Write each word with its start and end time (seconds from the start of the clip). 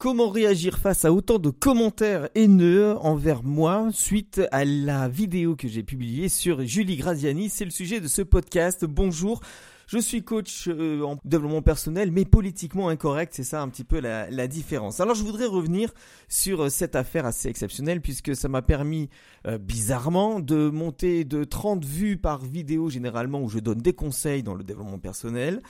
Comment 0.00 0.30
réagir 0.30 0.78
face 0.78 1.04
à 1.04 1.12
autant 1.12 1.38
de 1.38 1.50
commentaires 1.50 2.30
haineux 2.34 2.96
envers 3.02 3.42
moi 3.42 3.90
suite 3.92 4.40
à 4.50 4.64
la 4.64 5.10
vidéo 5.10 5.56
que 5.56 5.68
j'ai 5.68 5.82
publiée 5.82 6.30
sur 6.30 6.64
Julie 6.64 6.96
Graziani? 6.96 7.50
C'est 7.50 7.66
le 7.66 7.70
sujet 7.70 8.00
de 8.00 8.08
ce 8.08 8.22
podcast. 8.22 8.86
Bonjour. 8.86 9.42
Je 9.92 9.98
suis 9.98 10.22
coach 10.22 10.68
euh, 10.68 11.02
en 11.02 11.18
développement 11.24 11.62
personnel, 11.62 12.12
mais 12.12 12.24
politiquement 12.24 12.90
incorrect, 12.90 13.34
c'est 13.34 13.42
ça 13.42 13.60
un 13.60 13.68
petit 13.68 13.82
peu 13.82 13.98
la, 13.98 14.30
la, 14.30 14.46
différence. 14.46 15.00
Alors 15.00 15.16
je 15.16 15.24
voudrais 15.24 15.46
revenir 15.46 15.92
sur 16.28 16.62
euh, 16.62 16.68
cette 16.68 16.94
affaire 16.94 17.26
assez 17.26 17.48
exceptionnelle, 17.48 18.00
puisque 18.00 18.36
ça 18.36 18.46
m'a 18.46 18.62
permis 18.62 19.10
euh, 19.48 19.58
bizarrement 19.58 20.38
de 20.38 20.70
monter 20.70 21.24
de 21.24 21.42
30 21.42 21.84
vues 21.84 22.16
par 22.16 22.44
vidéo 22.44 22.88
généralement, 22.88 23.40
où 23.42 23.48
je 23.48 23.58
donne 23.58 23.80
des 23.80 23.92
conseils 23.92 24.44
dans 24.44 24.54
le 24.54 24.62
développement 24.62 25.00
personnel, 25.00 25.60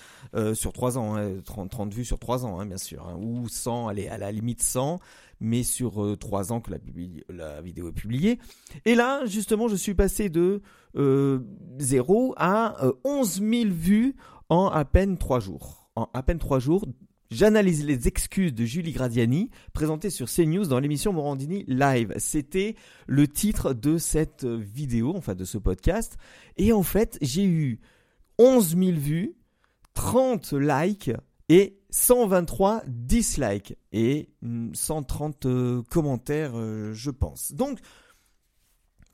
sur 0.53 0.75
3 0.75 0.99
ans, 0.99 1.15
30, 1.43 1.65
hein, 1.65 1.69
30, 1.69 1.95
vues 1.95 2.05
sur 2.05 2.19
3 2.19 2.45
ans, 2.45 2.61
hein, 2.61 2.67
bien 2.67 2.77
sûr, 2.77 3.09
hein, 3.09 3.17
ou 3.19 3.49
100, 3.49 3.89
allez, 3.89 4.09
à 4.09 4.19
la 4.19 4.31
limite 4.33 4.63
100 4.63 5.01
mais 5.41 5.63
sur 5.63 6.05
euh, 6.05 6.17
trois 6.17 6.53
ans 6.53 6.61
que 6.61 6.71
la, 7.29 7.61
vidéo 7.63 7.89
est 7.89 7.93
publiée. 7.93 8.39
Et 8.85 8.95
là, 8.95 9.25
justement, 9.27 9.69
je 9.69 9.77
suis 9.77 9.95
passé 9.95 10.29
de 10.29 10.63
euh, 10.97 11.41
0 11.79 12.35
à 12.37 12.77
11 13.05 13.41
euh, 13.43 13.51
000 13.65 13.71
vues 13.75 14.17
en 14.49 14.67
à 14.67 14.85
peine 14.85 15.17
trois 15.17 15.41
jours. 15.41 15.91
En 15.97 16.09
à 16.15 16.23
peine 16.23 16.39
trois 16.39 16.59
jours, 16.59 16.85
J'analyse 17.33 17.87
les 17.87 18.09
excuses 18.09 18.53
de 18.53 18.65
Julie 18.65 18.91
Gradiani, 18.91 19.51
présentées 19.73 20.11
sur 20.11 20.29
CNews 20.29 20.67
dans 20.67 20.81
l'émission 20.81 21.13
Morandini 21.13 21.65
Live. 21.69 22.13
C'était 22.17 22.75
le 23.07 23.29
titre 23.29 23.73
de 23.73 23.99
cette 23.99 24.45
vidéo, 24.45 25.13
enfin 25.17 25.37
de 25.37 25.45
ce 25.45 25.57
podcast. 25.57 26.17
Et 26.57 26.73
en 26.73 26.83
fait, 26.83 27.19
j'ai 27.23 27.45
eu 27.45 27.79
11 28.41 28.77
000 28.77 28.91
vues, 28.99 29.37
30 29.95 30.55
likes 30.55 31.13
et 31.51 31.81
123 31.91 32.85
dislikes 32.87 33.77
et 33.93 34.29
130 34.73 35.47
euh, 35.47 35.83
commentaires, 35.91 36.53
euh, 36.55 36.93
je 36.95 37.11
pense. 37.11 37.53
Donc, 37.53 37.81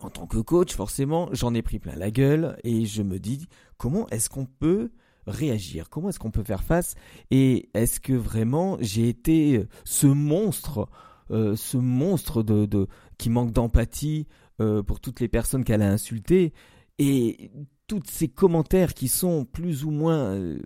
en 0.01 0.11
tant 0.11 0.27
que 0.27 0.37
coach, 0.37 0.75
forcément, 0.75 1.31
j'en 1.33 1.55
ai 1.55 1.62
pris 1.62 1.78
plein 1.78 1.97
la 1.97 2.11
gueule 2.11 2.59
et 2.62 2.84
je 2.84 3.03
me 3.03 3.19
dis 3.19 3.47
comment 3.78 4.06
est-ce 4.11 4.28
qu'on 4.28 4.45
peut 4.45 4.91
réagir? 5.27 5.89
Comment 5.89 6.11
est-ce 6.11 6.19
qu'on 6.19 6.31
peut 6.31 6.45
faire 6.45 6.62
face? 6.62 6.95
Et 7.31 7.70
est-ce 7.73 8.01
que 8.01 8.12
vraiment 8.12 8.77
j'ai 8.83 9.09
été 9.09 9.56
euh, 9.56 9.69
ce 9.84 10.06
monstre, 10.06 10.91
ce 11.31 11.77
monstre 11.77 12.43
de, 12.43 12.67
de 12.67 12.87
qui 13.19 13.31
manque 13.31 13.50
d'empathie 13.50 14.28
pour 14.59 15.00
toutes 15.00 15.19
les 15.19 15.27
personnes 15.27 15.65
qu'elle 15.65 15.83
a 15.83 15.91
insultées? 15.91 16.53
Et 16.98 17.50
tous 17.87 18.03
ces 18.06 18.29
commentaires 18.29 18.95
qui 18.95 19.09
sont 19.09 19.45
plus 19.45 19.84
ou 19.84 19.91
moins, 19.91 20.34
euh, 20.34 20.59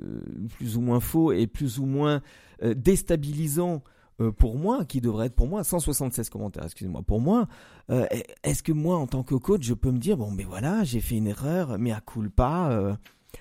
plus 0.56 0.76
ou 0.76 0.80
moins 0.80 1.00
faux 1.00 1.32
et 1.32 1.46
plus 1.46 1.78
ou 1.78 1.86
moins 1.86 2.22
euh, 2.62 2.74
déstabilisants 2.74 3.82
euh, 4.20 4.32
pour 4.32 4.56
moi, 4.58 4.84
qui 4.84 5.00
devraient 5.00 5.26
être 5.26 5.34
pour 5.34 5.48
moi 5.48 5.64
176 5.64 6.30
commentaires, 6.30 6.64
excusez-moi, 6.64 7.02
pour 7.02 7.20
moi, 7.20 7.46
est-ce 8.44 8.62
que 8.62 8.72
moi, 8.72 8.96
en 8.96 9.08
tant 9.08 9.24
que 9.24 9.34
coach, 9.34 9.62
je 9.62 9.74
peux 9.74 9.90
me 9.90 9.98
dire, 9.98 10.16
bon, 10.16 10.30
mais 10.30 10.44
voilà, 10.44 10.84
j'ai 10.84 11.00
fait 11.00 11.16
une 11.16 11.26
erreur, 11.26 11.76
mais 11.78 11.90
à 11.90 12.00
coule 12.00 12.30
pas. 12.30 12.96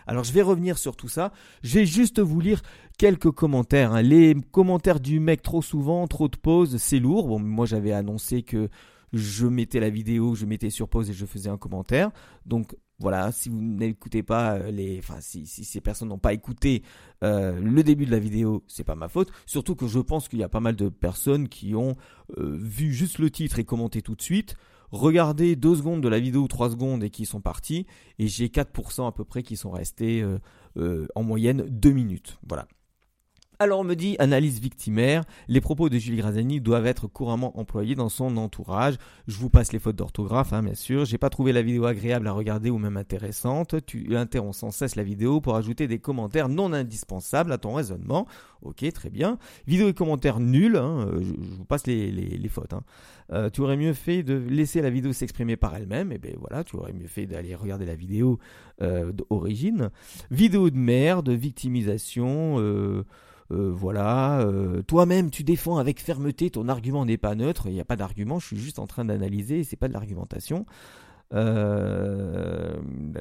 Alors 0.07 0.23
je 0.23 0.31
vais 0.31 0.41
revenir 0.41 0.77
sur 0.77 0.95
tout 0.95 1.07
ça. 1.07 1.31
Je 1.61 1.79
vais 1.79 1.85
juste 1.85 2.19
vous 2.19 2.39
lire 2.39 2.61
quelques 2.97 3.31
commentaires. 3.31 3.93
Hein. 3.93 4.01
Les 4.01 4.35
commentaires 4.51 4.99
du 4.99 5.19
mec 5.19 5.41
trop 5.41 5.61
souvent, 5.61 6.07
trop 6.07 6.27
de 6.27 6.35
pauses, 6.35 6.77
c'est 6.77 6.99
lourd. 6.99 7.27
Bon, 7.27 7.39
moi 7.39 7.65
j'avais 7.67 7.91
annoncé 7.91 8.41
que 8.41 8.69
je 9.13 9.47
mettais 9.47 9.79
la 9.79 9.89
vidéo, 9.89 10.35
je 10.35 10.45
mettais 10.45 10.69
sur 10.69 10.87
pause 10.87 11.09
et 11.09 11.13
je 11.13 11.25
faisais 11.25 11.49
un 11.49 11.57
commentaire. 11.57 12.11
Donc 12.45 12.75
voilà, 12.99 13.31
si 13.31 13.47
vous 13.47 13.61
n'écoutez 13.61 14.23
pas 14.23 14.55
euh, 14.55 14.71
les, 14.71 14.99
enfin 14.99 15.21
si, 15.21 15.45
ces 15.45 15.81
personnes 15.81 16.09
n'ont 16.09 16.17
pas 16.17 16.33
écouté 16.33 16.83
euh, 17.23 17.57
le 17.59 17.81
début 17.81 18.05
de 18.05 18.11
la 18.11 18.19
vidéo, 18.19 18.63
c'est 18.67 18.83
pas 18.83 18.95
ma 18.95 19.07
faute. 19.07 19.31
Surtout 19.45 19.75
que 19.75 19.87
je 19.87 19.99
pense 19.99 20.27
qu'il 20.27 20.39
y 20.39 20.43
a 20.43 20.49
pas 20.49 20.59
mal 20.59 20.75
de 20.75 20.89
personnes 20.89 21.47
qui 21.47 21.75
ont 21.75 21.95
euh, 22.37 22.57
vu 22.59 22.93
juste 22.93 23.19
le 23.19 23.31
titre 23.31 23.57
et 23.57 23.63
commenté 23.63 24.01
tout 24.01 24.15
de 24.15 24.21
suite, 24.21 24.55
regardé 24.91 25.55
deux 25.55 25.75
secondes 25.75 26.01
de 26.01 26.09
la 26.09 26.19
vidéo 26.19 26.47
trois 26.47 26.69
secondes 26.69 27.03
et 27.03 27.09
qui 27.09 27.25
sont 27.25 27.41
partis. 27.41 27.85
Et 28.19 28.27
j'ai 28.27 28.47
4% 28.47 29.07
à 29.07 29.11
peu 29.13 29.23
près 29.23 29.43
qui 29.43 29.55
sont 29.55 29.71
restés 29.71 30.25
en 31.15 31.23
moyenne 31.23 31.65
deux 31.69 31.91
minutes. 31.91 32.39
Voilà. 32.47 32.67
Alors 33.61 33.81
on 33.81 33.83
me 33.83 33.95
dit 33.95 34.15
analyse 34.19 34.61
victimaire, 34.61 35.25
les 35.49 35.59
propos 35.59 35.89
de 35.89 35.97
Julie 35.97 36.19
Grazani 36.19 36.61
doivent 36.61 36.85
être 36.87 37.07
couramment 37.07 37.59
employés 37.59 37.93
dans 37.93 38.07
son 38.07 38.37
entourage. 38.37 38.95
Je 39.27 39.35
vous 39.35 39.49
passe 39.49 39.73
les 39.73 39.79
fautes 39.79 39.97
d'orthographe, 39.97 40.53
hein, 40.53 40.63
bien 40.63 40.75
sûr. 40.75 41.03
J'ai 41.03 41.17
pas 41.17 41.29
trouvé 41.29 41.51
la 41.51 41.61
vidéo 41.61 41.83
agréable 41.83 42.29
à 42.29 42.31
regarder 42.31 42.69
ou 42.69 42.77
même 42.77 42.95
intéressante. 42.95 43.85
Tu 43.85 44.15
interromps 44.15 44.55
sans 44.55 44.71
cesse 44.71 44.95
la 44.95 45.03
vidéo 45.03 45.41
pour 45.41 45.57
ajouter 45.57 45.89
des 45.89 45.99
commentaires 45.99 46.47
non 46.47 46.71
indispensables 46.71 47.51
à 47.51 47.57
ton 47.57 47.73
raisonnement. 47.73 48.27
Ok, 48.61 48.89
très 48.93 49.09
bien. 49.09 49.37
Vidéo 49.67 49.89
et 49.89 49.93
commentaires 49.93 50.39
nuls, 50.39 50.77
hein, 50.77 51.09
euh, 51.11 51.19
je, 51.21 51.57
vous 51.57 51.65
passe 51.65 51.85
les, 51.85 52.39
fautes. 52.49 52.71
Hein. 52.71 52.83
Euh, 53.33 53.49
tu 53.49 53.59
aurais 53.59 53.75
mieux 53.75 53.93
fait 53.93 54.23
de 54.23 54.35
laisser 54.35 54.81
la 54.81 54.89
vidéo 54.89 55.11
s'exprimer 55.11 55.57
par 55.57 55.75
elle-même. 55.75 56.13
Et 56.13 56.15
eh 56.15 56.17
ben 56.17 56.35
voilà, 56.39 56.63
tu 56.63 56.77
aurais 56.77 56.93
mieux 56.93 57.07
fait 57.07 57.25
d'aller 57.25 57.55
regarder 57.55 57.85
la 57.85 57.95
vidéo 57.95 58.39
euh, 58.81 59.11
d'origine. 59.11 59.89
Vidéo 60.31 60.69
de 60.69 60.77
merde, 60.77 61.29
victimisation. 61.29 62.55
Euh, 62.59 63.03
euh, 63.51 63.71
voilà, 63.73 64.41
euh, 64.41 64.83
toi-même 64.83 65.31
tu 65.31 65.43
défends 65.43 65.77
avec 65.77 65.99
fermeté, 65.99 66.51
ton 66.51 66.67
argument 66.69 67.05
n'est 67.05 67.17
pas 67.17 67.33
neutre, 67.33 67.67
il 67.67 67.73
n'y 67.73 67.79
a 67.79 67.85
pas 67.85 67.95
d'argument, 67.95 68.39
je 68.39 68.47
suis 68.47 68.57
juste 68.57 68.77
en 68.77 68.85
train 68.85 69.05
d'analyser, 69.05 69.63
c'est 69.63 69.75
pas 69.75 69.87
de 69.87 69.93
l'argumentation. 69.93 70.65
Euh, 71.31 72.73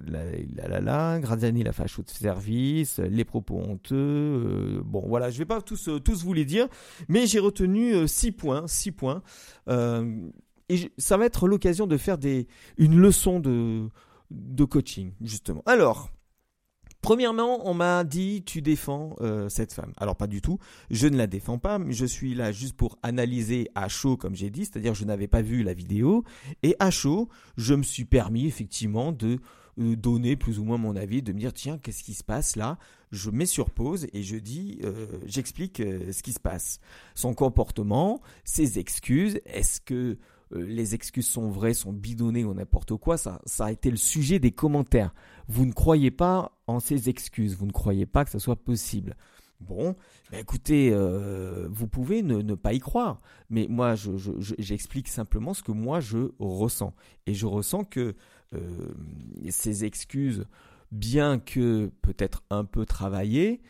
la, 0.06 0.24
la, 0.68 0.80
la, 0.80 1.18
la 1.18 1.18
de 1.18 2.10
service, 2.10 2.98
les 3.00 3.24
propos 3.24 3.58
honteux. 3.58 3.96
Euh, 3.96 4.80
bon, 4.82 5.04
voilà, 5.06 5.28
je 5.30 5.38
vais 5.38 5.44
pas 5.44 5.60
tous 5.60 5.90
tous 6.02 6.24
vous 6.24 6.32
les 6.32 6.46
dire, 6.46 6.68
mais 7.08 7.26
j'ai 7.26 7.38
retenu 7.38 8.08
six 8.08 8.32
points, 8.32 8.66
six 8.66 8.92
points. 8.92 9.22
et 9.68 10.92
ça 10.98 11.16
va 11.16 11.26
être 11.26 11.48
l'occasion 11.48 11.86
de 11.86 11.96
faire 11.96 12.18
des 12.18 12.48
une 12.78 12.98
leçon 12.98 13.40
de 13.40 13.88
de 14.30 14.64
coaching 14.64 15.12
justement. 15.22 15.62
Alors, 15.66 16.10
Premièrement, 17.08 17.66
on 17.66 17.72
m'a 17.72 18.04
dit 18.04 18.42
tu 18.44 18.60
défends 18.60 19.16
euh, 19.22 19.48
cette 19.48 19.72
femme. 19.72 19.94
Alors 19.96 20.14
pas 20.14 20.26
du 20.26 20.42
tout, 20.42 20.58
je 20.90 21.08
ne 21.08 21.16
la 21.16 21.26
défends 21.26 21.56
pas, 21.56 21.78
mais 21.78 21.94
je 21.94 22.04
suis 22.04 22.34
là 22.34 22.52
juste 22.52 22.76
pour 22.76 22.98
analyser 23.02 23.70
à 23.74 23.88
chaud 23.88 24.18
comme 24.18 24.34
j'ai 24.34 24.50
dit, 24.50 24.66
c'est-à-dire 24.66 24.92
je 24.92 25.06
n'avais 25.06 25.26
pas 25.26 25.40
vu 25.40 25.62
la 25.62 25.72
vidéo. 25.72 26.22
Et 26.62 26.76
à 26.80 26.90
chaud, 26.90 27.30
je 27.56 27.72
me 27.72 27.82
suis 27.82 28.04
permis 28.04 28.46
effectivement 28.46 29.10
de 29.10 29.38
euh, 29.80 29.96
donner 29.96 30.36
plus 30.36 30.58
ou 30.58 30.64
moins 30.64 30.76
mon 30.76 30.96
avis, 30.96 31.22
de 31.22 31.32
me 31.32 31.38
dire 31.38 31.54
tiens 31.54 31.78
qu'est-ce 31.78 32.04
qui 32.04 32.12
se 32.12 32.22
passe 32.22 32.56
là? 32.56 32.76
Je 33.10 33.30
mets 33.30 33.46
sur 33.46 33.70
pause 33.70 34.06
et 34.12 34.22
je 34.22 34.36
dis, 34.36 34.78
euh, 34.84 35.06
j'explique 35.24 35.78
ce 35.78 36.22
qui 36.22 36.34
se 36.34 36.40
passe, 36.40 36.78
son 37.14 37.32
comportement, 37.32 38.20
ses 38.44 38.78
excuses, 38.78 39.40
est-ce 39.46 39.80
que 39.80 40.18
les 40.52 40.94
excuses 40.94 41.28
sont 41.28 41.50
vraies, 41.50 41.74
sont 41.74 41.92
bidonnées 41.92 42.44
ou 42.44 42.54
n'importe 42.54 42.96
quoi, 42.96 43.16
ça, 43.16 43.40
a 43.58 43.72
été 43.72 43.90
le 43.90 43.96
sujet 43.96 44.38
des 44.38 44.52
commentaires. 44.52 45.14
Vous 45.48 45.66
ne 45.66 45.72
croyez 45.72 46.10
pas 46.10 46.52
en 46.66 46.80
ces 46.80 47.08
excuses, 47.08 47.56
vous 47.56 47.66
ne 47.66 47.72
croyez 47.72 48.06
pas 48.06 48.24
que 48.24 48.30
ça 48.30 48.38
soit 48.38 48.56
possible. 48.56 49.16
Bon, 49.60 49.96
ben 50.30 50.38
écoutez, 50.38 50.90
euh, 50.92 51.66
vous 51.70 51.88
pouvez 51.88 52.22
ne, 52.22 52.54
pas 52.54 52.74
y 52.74 52.78
croire, 52.78 53.20
mais 53.50 53.66
moi 53.68 53.94
j'explique 54.58 55.08
simplement 55.08 55.52
ce 55.52 55.62
que 55.62 55.72
moi 55.72 56.00
je 56.00 56.30
ressens. 56.38 56.94
Et 57.26 57.34
je 57.34 57.46
ressens 57.46 57.84
que 57.84 58.14
euh, 58.54 58.94
ces 59.50 59.84
excuses, 59.84 60.46
bien 60.92 61.38
que 61.38 61.90
peut-être 62.02 62.44
un 62.50 62.64
peu 62.64 62.86
travaillées, 62.86 63.60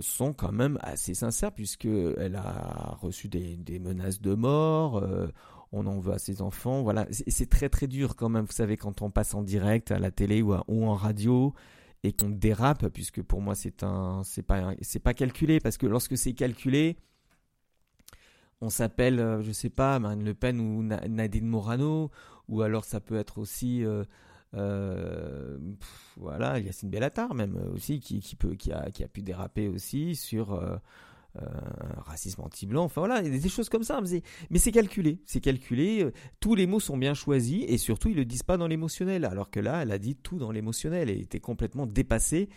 sont 0.00 0.34
quand 0.34 0.52
même 0.52 0.78
assez 0.82 1.14
sincères 1.14 1.52
puisqu'elle 1.52 2.36
a 2.36 2.98
reçu 3.00 3.28
des, 3.28 3.78
menaces 3.80 4.20
de 4.20 4.34
mort, 4.34 5.02
on 5.72 5.86
en 5.86 5.98
veut 6.00 6.12
à 6.12 6.18
ses 6.18 6.42
enfants. 6.42 6.82
Voilà, 6.82 7.06
c'est 7.10 7.48
très 7.48 7.68
très 7.68 7.86
dur 7.86 8.16
quand 8.16 8.28
même. 8.28 8.44
Vous 8.44 8.52
savez, 8.52 8.76
quand 8.76 9.02
on 9.02 9.10
passe 9.10 9.34
en 9.34 9.42
direct 9.42 9.90
à 9.90 9.98
la 9.98 10.10
télé 10.10 10.42
ou, 10.42 10.52
en 10.54 10.94
radio 10.94 11.54
et 12.02 12.12
qu'on 12.12 12.30
dérape, 12.30 12.88
puisque 12.88 13.22
pour 13.22 13.40
moi 13.40 13.54
c'est 13.54 13.82
un, 13.82 14.22
c'est 14.24 14.42
pas, 14.42 15.14
calculé, 15.14 15.60
parce 15.60 15.76
que 15.76 15.86
lorsque 15.86 16.16
c'est 16.16 16.32
calculé, 16.32 16.96
on 18.62 18.70
s'appelle, 18.70 19.20
euh, 19.20 19.42
je 19.42 19.52
sais 19.52 19.70
pas, 19.70 19.98
Marine 19.98 20.24
Le 20.24 20.34
Pen 20.34 20.60
ou 20.60 20.82
Nadine 20.82 21.46
Morano, 21.46 22.10
ou 22.48 22.62
alors 22.62 22.84
ça 22.84 23.00
peut 23.00 23.16
être 23.16 23.38
aussi, 23.38 23.84
euh, 23.84 24.04
euh, 24.54 25.58
voilà, 26.16 26.58
Yacine 26.58 26.90
Bellatar 26.90 27.34
même 27.34 27.56
aussi 27.74 28.00
qui, 28.00 28.22
a, 28.72 29.08
pu 29.08 29.22
déraper 29.22 29.68
aussi 29.68 30.16
sur 30.16 30.58
racisme 32.04 32.42
anti-blanc, 32.42 32.84
enfin 32.84 33.00
voilà, 33.00 33.22
des 33.22 33.48
choses 33.48 33.68
comme 33.68 33.84
ça. 33.84 34.00
Mais 34.50 34.58
c'est 34.58 34.72
calculé, 34.72 35.20
c'est 35.26 35.40
calculé. 35.40 36.02
Euh, 36.02 36.12
tous 36.40 36.54
les 36.54 36.66
mots 36.66 36.80
sont 36.80 36.96
bien 36.96 37.14
choisis 37.14 37.64
et 37.68 37.78
surtout 37.78 38.08
ils 38.08 38.16
le 38.16 38.24
disent 38.24 38.42
pas 38.42 38.56
dans 38.56 38.66
l'émotionnel. 38.66 39.24
Alors 39.24 39.50
que 39.50 39.60
là, 39.60 39.82
elle 39.82 39.92
a 39.92 39.98
dit 39.98 40.16
tout 40.16 40.38
dans 40.38 40.50
l'émotionnel 40.50 41.08
et 41.10 41.18
était 41.18 41.40
complètement 41.40 41.86
dépassée 41.86 42.48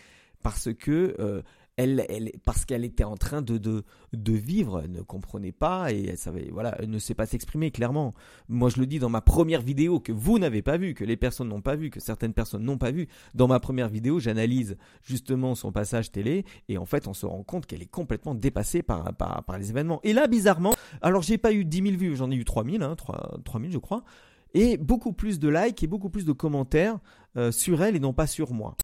parce 0.42 0.72
que 0.74 1.14
euh, 1.18 1.42
elle, 1.76 2.04
elle, 2.08 2.32
parce 2.44 2.64
qu'elle 2.64 2.84
était 2.84 3.04
en 3.04 3.16
train 3.16 3.42
de, 3.42 3.58
de, 3.58 3.84
de, 4.12 4.32
vivre, 4.32 4.82
elle 4.84 4.92
ne 4.92 5.02
comprenait 5.02 5.52
pas 5.52 5.92
et 5.92 6.06
elle 6.06 6.18
savait, 6.18 6.48
voilà, 6.52 6.76
elle 6.78 6.90
ne 6.90 6.98
sait 6.98 7.14
pas 7.14 7.26
s'exprimer 7.26 7.70
clairement. 7.70 8.14
Moi, 8.48 8.70
je 8.70 8.78
le 8.78 8.86
dis 8.86 8.98
dans 8.98 9.08
ma 9.08 9.20
première 9.20 9.60
vidéo 9.60 9.98
que 10.00 10.12
vous 10.12 10.38
n'avez 10.38 10.62
pas 10.62 10.76
vu, 10.76 10.94
que 10.94 11.04
les 11.04 11.16
personnes 11.16 11.48
n'ont 11.48 11.62
pas 11.62 11.76
vu, 11.76 11.90
que 11.90 12.00
certaines 12.00 12.32
personnes 12.32 12.62
n'ont 12.62 12.78
pas 12.78 12.90
vu. 12.90 13.08
Dans 13.34 13.48
ma 13.48 13.60
première 13.60 13.88
vidéo, 13.88 14.20
j'analyse 14.20 14.76
justement 15.02 15.54
son 15.54 15.72
passage 15.72 16.12
télé 16.12 16.44
et 16.68 16.78
en 16.78 16.86
fait, 16.86 17.08
on 17.08 17.14
se 17.14 17.26
rend 17.26 17.42
compte 17.42 17.66
qu'elle 17.66 17.82
est 17.82 17.90
complètement 17.90 18.34
dépassée 18.34 18.82
par, 18.82 19.14
par, 19.16 19.42
par 19.44 19.58
les 19.58 19.70
événements. 19.70 20.00
Et 20.04 20.12
là, 20.12 20.26
bizarrement, 20.26 20.74
Alors 21.02 21.22
j'ai 21.22 21.38
pas 21.38 21.52
eu 21.52 21.64
10 21.64 21.82
000 21.82 21.96
vues, 21.96 22.16
j'en 22.16 22.30
ai 22.30 22.36
eu 22.36 22.44
3000, 22.44 22.82
hein, 22.82 22.94
3, 22.96 23.38
3000 23.44 23.72
je 23.72 23.78
crois, 23.78 24.04
et 24.54 24.76
beaucoup 24.76 25.12
plus 25.12 25.38
de 25.38 25.48
likes 25.48 25.82
et 25.82 25.86
beaucoup 25.86 26.10
plus 26.10 26.24
de 26.24 26.32
commentaires 26.32 26.98
euh, 27.36 27.50
sur 27.50 27.82
elle 27.82 27.96
et 27.96 28.00
non 28.00 28.12
pas 28.12 28.26
sur 28.26 28.52
moi. 28.52 28.76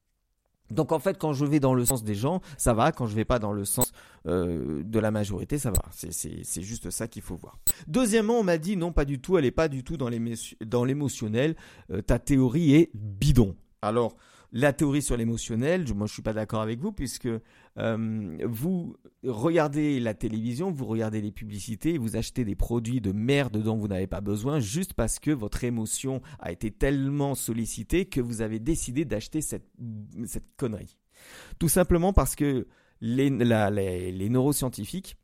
Donc 0.70 0.92
en 0.92 0.98
fait, 0.98 1.18
quand 1.18 1.32
je 1.32 1.44
vais 1.44 1.60
dans 1.60 1.74
le 1.74 1.84
sens 1.84 2.04
des 2.04 2.14
gens, 2.14 2.40
ça 2.56 2.74
va. 2.74 2.92
Quand 2.92 3.06
je 3.06 3.14
vais 3.14 3.24
pas 3.24 3.38
dans 3.38 3.52
le 3.52 3.64
sens 3.64 3.92
euh, 4.26 4.82
de 4.84 4.98
la 4.98 5.10
majorité, 5.10 5.58
ça 5.58 5.70
va. 5.70 5.82
C'est 5.92 6.62
juste 6.62 6.90
ça 6.90 7.08
qu'il 7.08 7.22
faut 7.22 7.36
voir. 7.36 7.58
Deuxièmement, 7.86 8.38
on 8.38 8.44
m'a 8.44 8.58
dit 8.58 8.76
non, 8.76 8.92
pas 8.92 9.04
du 9.04 9.20
tout. 9.20 9.38
Elle 9.38 9.44
est 9.44 9.50
pas 9.50 9.68
du 9.68 9.84
tout 9.84 9.96
dans 9.96 10.08
l'émotionnel. 10.84 11.56
Euh, 11.90 12.02
ta 12.02 12.18
théorie 12.18 12.74
est 12.74 12.90
bidon. 12.94 13.56
Alors, 13.82 14.16
la 14.52 14.72
théorie 14.72 15.02
sur 15.02 15.16
l'émotionnel, 15.16 15.84
moi 15.94 16.06
je 16.06 16.12
suis 16.12 16.22
pas 16.22 16.32
d'accord 16.32 16.60
avec 16.60 16.80
vous 16.80 16.92
puisque 16.92 17.28
euh, 17.78 18.38
vous 18.44 18.96
regardez 19.22 20.00
la 20.00 20.14
télévision, 20.14 20.70
vous 20.70 20.86
regardez 20.86 21.20
les 21.20 21.30
publicités, 21.30 21.98
vous 21.98 22.16
achetez 22.16 22.44
des 22.44 22.56
produits 22.56 23.00
de 23.00 23.12
merde 23.12 23.62
dont 23.62 23.76
vous 23.76 23.88
n'avez 23.88 24.06
pas 24.06 24.20
besoin 24.20 24.58
juste 24.60 24.94
parce 24.94 25.18
que 25.18 25.30
votre 25.30 25.62
émotion 25.64 26.20
a 26.40 26.50
été 26.52 26.70
tellement 26.70 27.34
sollicitée 27.34 28.06
que 28.06 28.20
vous 28.20 28.42
avez 28.42 28.58
décidé 28.58 29.04
d'acheter 29.04 29.40
cette, 29.40 29.70
cette 30.26 30.56
connerie. 30.56 30.98
Tout 31.58 31.68
simplement 31.68 32.12
parce 32.12 32.34
que 32.34 32.66
les, 33.00 33.30
les 33.30 34.28
neuroscientifiques 34.28 35.16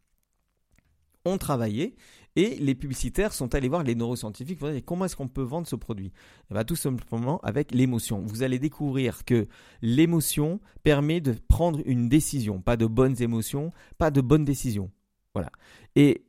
ont 1.24 1.38
travaillé 1.38 1.96
et 2.36 2.56
les 2.56 2.74
publicitaires 2.74 3.32
sont 3.32 3.54
allés 3.54 3.68
voir 3.68 3.82
les 3.82 3.94
neuroscientifiques 3.94 4.58
pour 4.58 4.68
dire 4.68 4.82
comment 4.84 5.06
est-ce 5.06 5.16
qu'on 5.16 5.26
peut 5.26 5.42
vendre 5.42 5.66
ce 5.66 5.74
produit? 5.74 6.12
Eh 6.50 6.54
bien, 6.54 6.64
Tout 6.64 6.76
simplement 6.76 7.40
avec 7.40 7.72
l'émotion. 7.72 8.22
Vous 8.26 8.42
allez 8.42 8.58
découvrir 8.58 9.24
que 9.24 9.48
l'émotion 9.80 10.60
permet 10.82 11.20
de 11.20 11.34
prendre 11.48 11.80
une 11.86 12.08
décision, 12.08 12.60
pas 12.60 12.76
de 12.76 12.86
bonnes 12.86 13.20
émotions, 13.22 13.72
pas 13.96 14.10
de 14.10 14.20
bonnes 14.20 14.44
décisions. 14.44 14.90
Voilà. 15.32 15.50
Et 15.96 16.26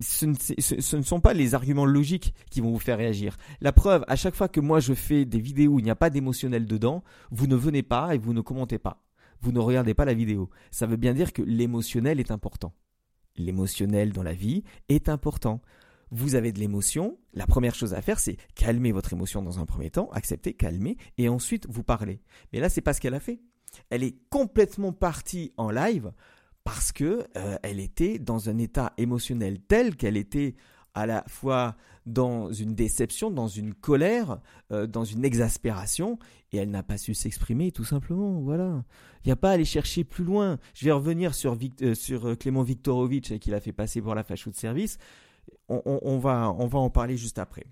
ce 0.00 0.24
ne, 0.96 1.02
sont 1.02 1.20
pas 1.20 1.34
les 1.34 1.54
arguments 1.54 1.84
logiques 1.84 2.34
qui 2.50 2.62
vont 2.62 2.70
vous 2.70 2.78
faire 2.78 2.96
réagir. 2.96 3.36
La 3.60 3.72
preuve, 3.72 4.02
à 4.08 4.16
chaque 4.16 4.34
fois 4.34 4.48
que 4.48 4.60
moi 4.60 4.80
je 4.80 4.94
fais 4.94 5.26
des 5.26 5.40
vidéos 5.40 5.72
où 5.72 5.78
il 5.78 5.84
n'y 5.84 5.90
a 5.90 5.96
pas 5.96 6.08
d'émotionnel 6.08 6.64
dedans, 6.64 7.04
vous 7.30 7.46
ne 7.46 7.56
venez 7.56 7.82
pas 7.82 8.14
et 8.14 8.18
vous 8.18 8.32
ne 8.32 8.40
commentez 8.40 8.78
pas. 8.78 9.02
Vous 9.42 9.52
ne 9.52 9.58
regardez 9.58 9.92
pas 9.92 10.06
la 10.06 10.14
vidéo. 10.14 10.48
Ça 10.70 10.86
veut 10.86 10.96
bien 10.96 11.12
dire 11.12 11.34
que 11.34 11.42
l'émotionnel 11.42 12.18
est 12.18 12.30
important 12.30 12.72
l'émotionnel 13.40 14.12
dans 14.12 14.22
la 14.22 14.34
vie 14.34 14.62
est 14.88 15.08
important. 15.08 15.60
Vous 16.10 16.34
avez 16.34 16.52
de 16.52 16.58
l'émotion, 16.58 17.18
la 17.34 17.46
première 17.46 17.74
chose 17.74 17.94
à 17.94 18.02
faire, 18.02 18.18
c'est 18.18 18.36
calmer 18.54 18.90
votre 18.90 19.12
émotion 19.12 19.42
dans 19.42 19.60
un 19.60 19.66
premier 19.66 19.90
temps, 19.90 20.10
accepter, 20.12 20.54
calmer, 20.54 20.96
et 21.18 21.28
ensuite 21.28 21.66
vous 21.68 21.84
parler. 21.84 22.20
Mais 22.52 22.58
là, 22.58 22.68
c'est 22.68 22.80
pas 22.80 22.92
ce 22.92 23.00
qu'elle 23.00 23.14
a 23.14 23.20
fait. 23.20 23.40
Elle 23.90 24.02
est 24.02 24.16
complètement 24.28 24.92
partie 24.92 25.52
en 25.56 25.70
live 25.70 26.12
parce 26.64 26.90
que 26.92 27.26
euh, 27.36 27.56
elle 27.62 27.80
était 27.80 28.18
dans 28.18 28.48
un 28.48 28.58
état 28.58 28.92
émotionnel 28.96 29.60
tel 29.60 29.96
qu'elle 29.96 30.16
était 30.16 30.56
à 30.94 31.06
la 31.06 31.24
fois 31.28 31.76
dans 32.06 32.52
une 32.52 32.74
déception, 32.74 33.30
dans 33.30 33.48
une 33.48 33.74
colère, 33.74 34.40
euh, 34.72 34.86
dans 34.86 35.04
une 35.04 35.24
exaspération, 35.24 36.18
et 36.52 36.58
elle 36.58 36.70
n'a 36.70 36.82
pas 36.82 36.98
su 36.98 37.14
s'exprimer, 37.14 37.72
tout 37.72 37.84
simplement. 37.84 38.40
Voilà. 38.40 38.84
Il 39.24 39.28
n'y 39.28 39.32
a 39.32 39.36
pas 39.36 39.50
à 39.50 39.52
aller 39.52 39.64
chercher 39.64 40.04
plus 40.04 40.24
loin. 40.24 40.58
Je 40.74 40.84
vais 40.84 40.92
revenir 40.92 41.34
sur, 41.34 41.56
euh, 41.82 41.94
sur 41.94 42.28
euh, 42.28 42.34
Clément 42.34 42.62
Viktorovitch, 42.62 43.38
qu'il 43.38 43.54
a 43.54 43.60
fait 43.60 43.72
passer 43.72 44.00
pour 44.00 44.14
la 44.14 44.24
facho 44.24 44.50
de 44.50 44.56
service. 44.56 44.98
On, 45.68 46.18
va, 46.18 46.52
on 46.58 46.66
va 46.66 46.78
en 46.80 46.90
parler 46.90 47.16
juste 47.16 47.38
après. 47.38 47.66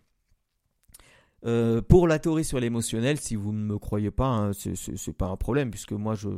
Euh, 1.46 1.80
pour 1.80 2.08
la 2.08 2.18
théorie 2.18 2.44
sur 2.44 2.58
l'émotionnel, 2.58 3.18
si 3.18 3.36
vous 3.36 3.52
ne 3.52 3.62
me 3.62 3.78
croyez 3.78 4.10
pas, 4.10 4.26
hein, 4.26 4.52
ce 4.52 4.74
c'est 4.74 5.12
pas 5.12 5.26
un 5.26 5.36
problème, 5.36 5.70
puisque 5.70 5.92
moi 5.92 6.14
je, 6.14 6.28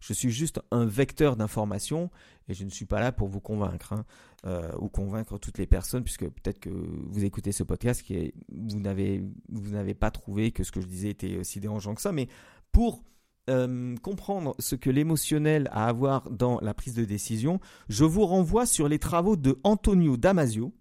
suis 0.00 0.30
juste 0.30 0.60
un 0.70 0.84
vecteur 0.84 1.36
d'information 1.36 2.10
et 2.48 2.54
je 2.54 2.64
ne 2.64 2.70
suis 2.70 2.84
pas 2.84 3.00
là 3.00 3.10
pour 3.10 3.28
vous 3.28 3.40
convaincre 3.40 3.94
hein, 3.94 4.04
euh, 4.46 4.70
ou 4.78 4.88
convaincre 4.88 5.38
toutes 5.38 5.56
les 5.56 5.66
personnes, 5.66 6.04
puisque 6.04 6.28
peut-être 6.28 6.60
que 6.60 6.68
vous 6.68 7.24
écoutez 7.24 7.52
ce 7.52 7.62
podcast 7.62 8.04
et 8.10 8.34
vous 8.52 8.80
n'avez 8.80 9.94
pas 9.94 10.10
trouvé 10.10 10.50
que 10.50 10.62
ce 10.62 10.72
que 10.72 10.82
je 10.82 10.86
disais 10.86 11.08
était 11.08 11.38
aussi 11.38 11.58
dérangeant 11.58 11.94
que 11.94 12.02
ça, 12.02 12.12
mais 12.12 12.28
pour 12.70 13.02
euh, 13.50 13.94
comprendre 13.96 14.54
ce 14.58 14.74
que 14.74 14.90
l'émotionnel 14.90 15.68
a 15.70 15.86
à 15.86 15.92
voir 15.92 16.30
dans 16.30 16.60
la 16.60 16.74
prise 16.74 16.94
de 16.94 17.04
décision, 17.04 17.60
je 17.88 18.04
vous 18.04 18.26
renvoie 18.26 18.66
sur 18.66 18.88
les 18.88 18.98
travaux 18.98 19.36
de 19.36 19.58
Antonio 19.64 20.18
Damasio 20.18 20.74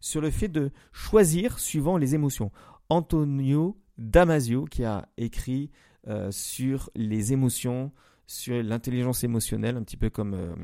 sur 0.00 0.20
le 0.20 0.30
fait 0.30 0.48
de 0.48 0.70
choisir 0.92 1.58
suivant 1.58 1.96
les 1.96 2.14
émotions. 2.14 2.50
Antonio 2.88 3.76
Damasio 3.98 4.64
qui 4.64 4.84
a 4.84 5.08
écrit 5.16 5.70
euh, 6.08 6.30
sur 6.30 6.90
les 6.94 7.32
émotions, 7.32 7.90
sur 8.26 8.62
l'intelligence 8.62 9.24
émotionnelle, 9.24 9.76
un 9.76 9.82
petit 9.82 9.96
peu 9.96 10.10
comme 10.10 10.34
euh, 10.34 10.54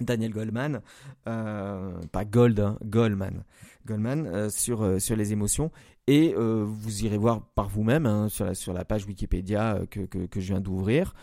Daniel 0.00 0.32
Goldman, 0.32 0.80
euh, 1.28 2.00
pas 2.10 2.24
Gold, 2.24 2.58
hein, 2.58 2.78
Goldman, 2.84 3.44
Goldman 3.86 4.50
sur, 4.50 4.84
les 5.16 5.32
émotions. 5.32 5.70
Et 6.06 6.34
vous 6.34 7.04
irez 7.04 7.18
voir 7.18 7.46
par 7.54 7.68
vous-même 7.68 8.06
hein, 8.06 8.28
sur, 8.28 8.72
la, 8.72 8.84
page 8.84 9.06
Wikipédia 9.06 9.80
que 9.88 10.40
je 10.40 10.46
viens 10.46 10.60
d'ouvrir, 10.60 11.14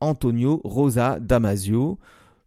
Antonio 0.00 0.60
Rosa 0.64 1.18
Damasio 1.18 1.98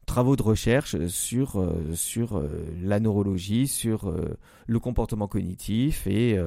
travaux 0.06 0.36
de 0.36 0.44
recherche 0.44 1.08
sur, 1.08 1.60
euh, 1.60 1.94
sur 1.96 2.38
euh, 2.38 2.50
la 2.82 3.00
neurologie, 3.00 3.68
sur 3.68 4.10
euh, 4.10 4.38
le 4.68 4.80
comportement 4.80 5.28
cognitif 5.28 6.08
et 6.08 6.38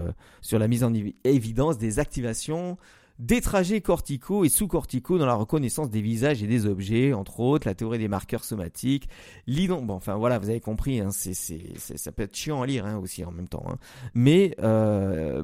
sur 0.40 0.58
la 0.58 0.68
mise 0.68 0.84
en 0.84 0.92
évidence 1.24 1.78
des 1.78 1.98
activations 1.98 2.76
des 3.18 3.40
trajets 3.40 3.80
corticaux 3.80 4.44
et 4.44 4.50
sous-corticaux 4.50 5.16
dans 5.16 5.26
la 5.26 5.34
reconnaissance 5.34 5.88
des 5.88 6.02
visages 6.02 6.42
et 6.42 6.46
des 6.46 6.66
objets, 6.66 7.14
entre 7.14 7.40
autres, 7.40 7.66
la 7.66 7.74
théorie 7.74 7.98
des 7.98 8.08
marqueurs 8.08 8.44
somatiques, 8.44 9.08
l'ident... 9.46 9.80
Bon, 9.80 9.94
enfin 9.94 10.16
voilà, 10.16 10.38
vous 10.38 10.50
avez 10.50 10.60
compris, 10.60 11.00
hein, 11.00 11.10
c'est, 11.10 11.32
ça 11.34 12.12
peut 12.12 12.24
être 12.24 12.36
chiant 12.36 12.60
à 12.60 12.66
lire 12.66 12.84
hein, 12.84 12.98
aussi 12.98 13.24
en 13.24 13.32
même 13.32 13.48
temps. 13.48 13.64
Hein. 13.68 13.76
Mais 14.14 14.54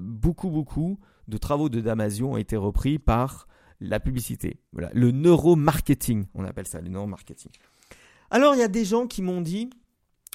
beaucoup, 0.00 0.50
beaucoup 0.50 0.98
de 1.28 1.38
travaux 1.38 1.70
de 1.70 1.80
Damasio 1.80 2.32
ont 2.32 2.36
été 2.36 2.56
repris 2.56 2.98
par 2.98 3.46
la 3.80 4.00
publicité. 4.00 4.60
Voilà, 4.72 4.90
le 4.92 5.10
neuromarketing, 5.10 6.26
on 6.34 6.44
appelle 6.44 6.66
ça, 6.66 6.80
le 6.80 6.88
neuromarketing. 6.88 7.52
Alors 8.32 8.54
il 8.54 8.60
y 8.60 8.64
a 8.64 8.68
des 8.68 8.86
gens 8.86 9.06
qui 9.06 9.20
m'ont 9.20 9.42
dit 9.42 9.68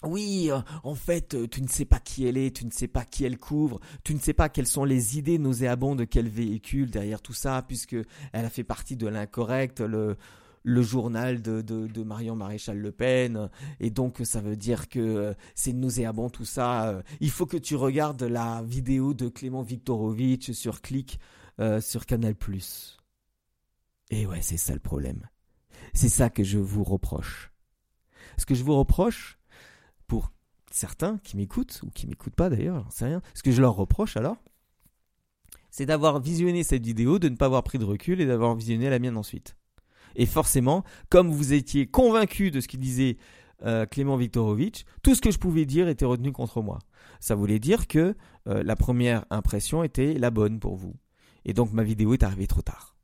oui, 0.03 0.51
euh, 0.51 0.59
en 0.83 0.93
fait, 0.93 1.33
euh, 1.33 1.47
tu 1.47 1.63
ne 1.63 1.67
sais 1.67 1.83
pas 1.83 1.99
qui 1.99 2.27
elle 2.27 2.37
est, 2.37 2.55
tu 2.55 2.63
ne 2.67 2.69
sais 2.69 2.87
pas 2.87 3.03
qui 3.03 3.25
elle 3.25 3.39
couvre, 3.39 3.79
tu 4.03 4.13
ne 4.13 4.19
sais 4.19 4.33
pas 4.33 4.47
quelles 4.47 4.67
sont 4.67 4.85
les 4.85 5.17
idées 5.17 5.39
nauséabondes 5.39 6.05
qu'elle 6.05 6.29
véhicule 6.29 6.91
derrière 6.91 7.19
tout 7.19 7.33
ça, 7.33 7.63
puisque 7.67 7.95
elle 8.33 8.45
a 8.45 8.51
fait 8.51 8.63
partie 8.63 8.95
de 8.95 9.07
l'incorrect, 9.07 9.79
le, 9.81 10.15
journal 10.83 11.41
de, 11.41 11.61
de, 11.63 12.03
Marion 12.03 12.35
Maréchal 12.35 12.77
Le 12.77 12.91
Pen, 12.91 13.49
et 13.79 13.89
donc 13.89 14.21
ça 14.23 14.41
veut 14.41 14.55
dire 14.55 14.87
que 14.87 14.99
euh, 14.99 15.33
c'est 15.55 15.73
nauséabond 15.73 16.29
tout 16.29 16.45
ça. 16.45 17.01
Il 17.19 17.31
faut 17.31 17.47
que 17.47 17.57
tu 17.57 17.75
regardes 17.75 18.21
la 18.21 18.61
vidéo 18.61 19.15
de 19.15 19.29
Clément 19.29 19.63
Viktorovitch 19.63 20.51
sur 20.51 20.81
Click 20.81 21.19
sur 21.79 22.05
Canal+. 22.05 22.35
Et 24.11 24.27
ouais, 24.27 24.41
c'est 24.43 24.57
ça 24.57 24.73
le 24.75 24.79
problème. 24.79 25.27
C'est 25.95 26.09
ça 26.09 26.29
que 26.29 26.43
je 26.43 26.59
vous 26.59 26.83
reproche. 26.83 27.51
Ce 28.37 28.45
que 28.45 28.55
je 28.55 28.63
vous 28.63 28.75
reproche, 28.75 29.37
pour 30.07 30.31
certains 30.71 31.17
qui 31.19 31.37
m'écoutent, 31.37 31.81
ou 31.83 31.89
qui 31.89 32.07
m'écoutent 32.07 32.35
pas 32.35 32.49
d'ailleurs, 32.49 32.83
j'en 32.83 32.89
sais 32.89 33.05
rien, 33.05 33.21
ce 33.33 33.43
que 33.43 33.51
je 33.51 33.61
leur 33.61 33.75
reproche 33.75 34.17
alors, 34.17 34.37
c'est 35.69 35.85
d'avoir 35.85 36.19
visionné 36.19 36.63
cette 36.63 36.85
vidéo, 36.85 37.19
de 37.19 37.29
ne 37.29 37.35
pas 37.35 37.45
avoir 37.45 37.63
pris 37.63 37.77
de 37.77 37.85
recul 37.85 38.21
et 38.21 38.25
d'avoir 38.25 38.55
visionné 38.55 38.89
la 38.89 38.99
mienne 38.99 39.17
ensuite. 39.17 39.55
Et 40.15 40.25
forcément, 40.25 40.83
comme 41.09 41.29
vous 41.29 41.53
étiez 41.53 41.85
convaincu 41.85 42.49
de 42.49 42.61
ce 42.61 42.67
qu'il 42.67 42.79
disait 42.79 43.17
euh, 43.63 43.85
Clément 43.85 44.17
Viktorovitch, 44.17 44.85
tout 45.03 45.15
ce 45.15 45.21
que 45.21 45.31
je 45.31 45.37
pouvais 45.37 45.65
dire 45.65 45.87
était 45.87 46.05
retenu 46.05 46.31
contre 46.31 46.61
moi. 46.61 46.79
Ça 47.19 47.35
voulait 47.35 47.59
dire 47.59 47.87
que 47.87 48.15
euh, 48.47 48.63
la 48.63 48.75
première 48.75 49.25
impression 49.29 49.83
était 49.83 50.13
la 50.13 50.31
bonne 50.31 50.59
pour 50.59 50.75
vous. 50.75 50.95
Et 51.45 51.53
donc 51.53 51.71
ma 51.73 51.83
vidéo 51.83 52.13
est 52.13 52.23
arrivée 52.23 52.47
trop 52.47 52.61
tard. 52.61 52.95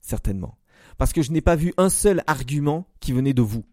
Certainement. 0.00 0.58
Parce 0.98 1.12
que 1.12 1.22
je 1.22 1.32
n'ai 1.32 1.40
pas 1.40 1.56
vu 1.56 1.72
un 1.76 1.88
seul 1.88 2.22
argument 2.26 2.86
qui 3.00 3.12
venait 3.12 3.34
de 3.34 3.42
vous. 3.42 3.64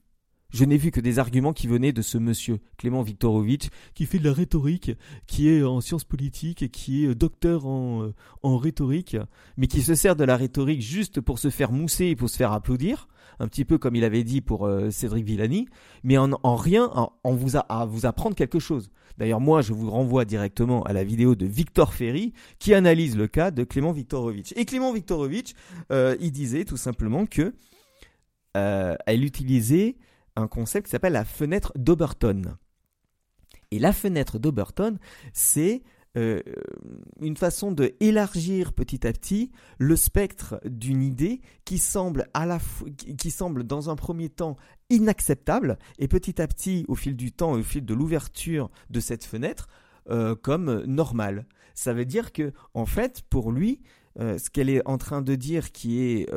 Je 0.50 0.63
n'ai 0.63 0.77
vu 0.77 0.92
que 0.92 1.01
des 1.01 1.20
arguments 1.20 1.51
qui 1.51 1.68
venaient 1.68 1.92
de 1.92 2.01
ce 2.01 2.18
monsieur, 2.18 2.60
Clément 2.77 3.01
Viktorovitch, 3.01 3.68
qui 3.94 4.06
fait 4.06 4.20
de 4.20 4.24
la 4.24 4.34
rhétorique, 4.34 4.92
qui 5.25 5.50
est 5.50 5.63
en 5.63 5.82
sciences 5.82 6.06
politiques 6.06 6.72
qui 6.72 7.06
est 7.06 7.16
docteur 7.16 7.66
en, 7.66 8.04
euh, 8.04 8.56
rhétorique, 8.56 9.18
mais 9.58 9.68
qui 9.68 9.82
se 9.82 9.94
sert 9.94 10.16
de 10.16 10.24
la 10.24 10.38
rhétorique 10.38 10.82
juste 10.82 11.20
pour 11.20 11.38
se 11.38 11.50
faire 11.50 11.72
mousser 11.72 12.06
et 12.06 12.16
pour 12.16 12.30
se 12.30 12.38
faire 12.38 12.54
applaudir, 12.54 13.10
un 13.39 13.48
petit 13.48 13.66
peu 13.66 13.77
comme 13.77 13.96
il 13.96 14.06
avait 14.06 14.24
dit 14.24 14.39
pour 14.39 14.66
euh, 14.66 14.89
Cédric 14.89 15.25
Villani, 15.25 15.68
mais 16.04 16.18
en, 16.18 16.32
en 16.44 16.56
rien 16.56 16.89
en, 16.94 17.34
vous 17.34 17.58
à 17.58 17.86
vous 17.86 18.06
apprendre 18.06 18.36
quelque 18.36 18.60
chose. 18.60 18.89
D'ailleurs, 19.18 19.42
moi, 19.42 19.62
je 19.62 19.74
vous 19.74 19.89
renvoie 19.89 20.25
directement 20.25 20.84
à 20.84 20.94
la 20.94 21.04
vidéo 21.04 21.36
de 21.36 21.46
Victor 21.46 21.94
Ferry 21.94 22.34
qui 22.60 22.74
analyse 22.74 23.18
le 23.18 23.27
cas 23.27 23.51
de 23.51 23.63
Clément 23.63 23.92
Viktorovitch. 23.92 24.54
Et 24.56 24.63
Clément 24.63 24.94
Viktorovitch, 24.94 25.54
euh, 25.92 26.16
il 26.22 26.32
disait 26.32 26.66
tout 26.66 26.77
simplement 26.77 27.25
que 27.25 27.54
elle 28.54 29.24
utilisait 29.24 29.98
un 30.38 30.48
concept 30.48 30.88
qui 30.88 30.91
s'appelle 30.91 31.13
la 31.13 31.25
fenêtre 31.25 31.74
d'Oberton. 31.75 32.58
Et 33.72 33.79
la 33.79 33.91
fenêtre 33.91 34.39
d'Oberton, 34.39 34.98
c'est 35.34 35.84
euh, 36.15 36.41
une 37.20 37.36
façon 37.36 37.72
de 37.72 37.94
élargir 38.00 38.74
petit 38.74 39.06
à 39.06 39.12
petit 39.12 39.51
le 39.77 39.96
spectre 39.96 40.60
d'une 40.65 41.03
idée 41.03 41.41
qui 41.65 41.77
semble 41.77 42.27
à 42.34 42.46
la 42.46 42.60
qui 43.17 43.29
semble 43.29 43.65
dans 43.65 43.89
un 43.89 43.96
premier 43.96 44.29
temps 44.29 44.56
inacceptable 44.89 45.77
et 46.00 46.08
petit 46.08 46.41
à 46.41 46.48
petit 46.48 46.86
au 46.88 46.96
fil 46.96 47.15
du 47.15 47.32
temps 47.32 47.51
au 47.51 47.62
fil 47.62 47.86
de 47.86 47.94
l'ouverture 47.94 48.72
de 48.89 49.00
cette 49.00 49.25
fenêtre 49.25 49.67
euh, 50.10 50.34
comme 50.34 50.86
normale. 50.86 51.46
Ça 51.75 51.94
veut 51.94 52.06
dire 52.06 52.32
que 52.32 52.53
en 52.74 52.86
fait 52.86 53.22
pour 53.29 53.51
lui 53.51 53.82
euh, 54.20 54.39
ce 54.39 54.50
qu'elle 54.50 54.70
est 54.70 54.88
en 54.88 54.98
train 54.98 55.22
de 55.22 55.36
dire 55.36 55.72
qui 55.72 56.01
est 56.01 56.34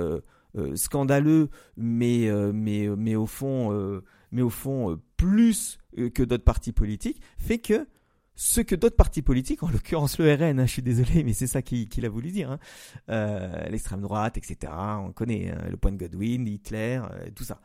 scandaleux 0.75 1.49
mais 1.77 2.29
mais 2.53 2.89
mais 2.97 3.17
au 3.17 3.27
fond 3.27 4.03
mais 4.33 4.43
au 4.43 4.51
fond 4.51 5.01
plus 5.17 5.79
que 5.97 6.23
d'autres 6.23 6.45
partis 6.45 6.73
politiques 6.73 7.21
fait 7.39 7.59
que 7.59 7.87
ce 8.43 8.63
que 8.63 8.75
d'autres 8.75 8.97
partis 8.97 9.21
politiques, 9.21 9.63
en 9.63 9.69
l'occurrence 9.71 10.19
le 10.19 10.33
RN, 10.33 10.59
hein, 10.59 10.67
je 10.67 10.73
suis 10.73 10.83
désolé, 10.83 11.25
mais 11.25 11.35
c'est 11.35 11.47
ça 11.47 11.61
qu'il 11.61 12.07
a 12.07 12.09
voulu 12.09 12.31
dire, 12.31 12.51
hein, 12.51 12.59
euh, 13.11 13.69
l'extrême 13.69 14.01
droite, 14.01 14.39
etc. 14.39 14.73
On 14.73 15.13
connaît 15.13 15.51
hein, 15.51 15.67
le 15.69 15.77
point 15.77 15.93
de 15.93 15.99
Godwin, 15.99 16.49
Hitler, 16.49 17.03
euh, 17.11 17.29
tout 17.35 17.45
ça. 17.45 17.61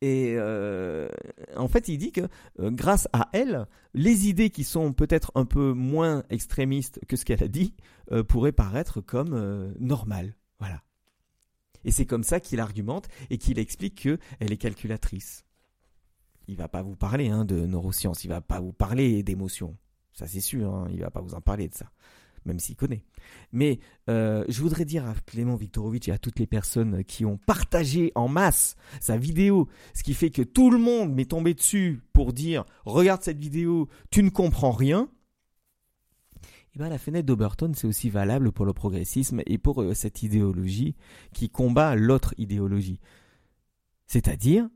Et 0.00 0.36
euh, 0.38 1.08
en 1.56 1.66
fait, 1.66 1.88
il 1.88 1.98
dit 1.98 2.12
que 2.12 2.22
grâce 2.58 3.08
à 3.12 3.28
elle, 3.32 3.66
les 3.92 4.28
idées 4.28 4.50
qui 4.50 4.62
sont 4.62 4.92
peut-être 4.92 5.32
un 5.34 5.44
peu 5.44 5.72
moins 5.72 6.22
extrémistes 6.30 7.00
que 7.08 7.16
ce 7.16 7.24
qu'elle 7.24 7.42
a 7.42 7.48
dit 7.48 7.74
pourraient 8.28 8.52
paraître 8.52 9.02
comme 9.02 9.74
normales. 9.78 10.36
Voilà. 10.58 10.80
Et 11.84 11.90
c'est 11.90 12.06
comme 12.06 12.24
ça 12.24 12.40
qu'il 12.40 12.60
argumente 12.60 13.08
et 13.30 13.38
qu'il 13.38 13.58
explique 13.58 13.94
qu'elle 14.02 14.52
est 14.52 14.56
calculatrice. 14.56 15.44
Il 16.48 16.56
va 16.56 16.68
pas 16.68 16.82
vous 16.82 16.96
parler 16.96 17.30
de 17.44 17.66
neurosciences, 17.66 18.24
il 18.24 18.28
va 18.28 18.40
pas 18.40 18.60
vous 18.60 18.72
parler 18.72 19.22
d'émotions. 19.22 19.76
Ça, 20.12 20.26
c'est 20.26 20.40
sûr, 20.40 20.74
hein, 20.74 20.88
il 20.90 21.00
va 21.00 21.10
pas 21.10 21.20
vous 21.20 21.34
en 21.34 21.40
parler 21.40 21.68
de 21.68 21.74
ça, 21.74 21.90
même 22.44 22.58
s'il 22.58 22.76
connaît. 22.76 23.04
Mais 23.52 23.78
euh, 24.08 24.44
je 24.48 24.60
voudrais 24.60 24.84
dire 24.84 25.06
à 25.06 25.14
Clément 25.26 25.54
Viktorovitch 25.54 26.08
et 26.08 26.12
à 26.12 26.18
toutes 26.18 26.38
les 26.38 26.46
personnes 26.46 27.04
qui 27.04 27.24
ont 27.24 27.38
partagé 27.38 28.12
en 28.14 28.28
masse 28.28 28.76
sa 29.00 29.16
vidéo, 29.16 29.68
ce 29.94 30.02
qui 30.02 30.14
fait 30.14 30.30
que 30.30 30.42
tout 30.42 30.70
le 30.70 30.78
monde 30.78 31.14
m'est 31.14 31.30
tombé 31.30 31.54
dessus 31.54 32.02
pour 32.12 32.32
dire 32.32 32.64
Regarde 32.84 33.22
cette 33.22 33.38
vidéo, 33.38 33.88
tu 34.10 34.22
ne 34.22 34.30
comprends 34.30 34.72
rien. 34.72 35.08
Eh 36.74 36.78
bien, 36.78 36.88
la 36.88 36.98
fenêtre 36.98 37.26
d'Oberton, 37.26 37.72
c'est 37.74 37.86
aussi 37.86 38.10
valable 38.10 38.52
pour 38.52 38.64
le 38.64 38.72
progressisme 38.72 39.42
et 39.46 39.58
pour 39.58 39.82
euh, 39.82 39.94
cette 39.94 40.22
idéologie 40.22 40.94
qui 41.32 41.50
combat 41.50 41.96
l'autre 41.96 42.34
idéologie. 42.38 43.00
C'est-à-dire, 44.06 44.68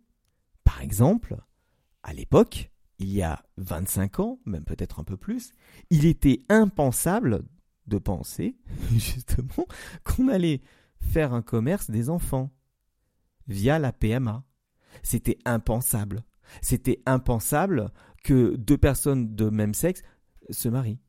par 0.64 0.80
exemple, 0.80 1.36
à 2.02 2.12
l'époque, 2.12 2.72
il 2.98 3.12
y 3.12 3.22
a 3.22 3.44
25 3.58 4.20
ans, 4.20 4.40
même 4.44 4.64
peut-être 4.64 5.00
un 5.00 5.04
peu 5.04 5.16
plus, 5.16 5.52
il 5.90 6.04
était 6.06 6.44
impensable 6.48 7.44
de 7.86 7.98
penser, 7.98 8.56
justement, 8.92 9.66
qu'on 10.04 10.28
allait 10.28 10.62
faire 11.00 11.32
un 11.32 11.42
commerce 11.42 11.90
des 11.90 12.10
enfants 12.10 12.50
via 13.46 13.78
la 13.78 13.92
PMA. 13.92 14.44
C'était 15.02 15.38
impensable. 15.44 16.24
C'était 16.62 17.02
impensable 17.06 17.92
que 18.22 18.56
deux 18.56 18.78
personnes 18.78 19.34
de 19.34 19.50
même 19.50 19.74
sexe 19.74 20.02
se 20.50 20.68
marient. 20.68 21.00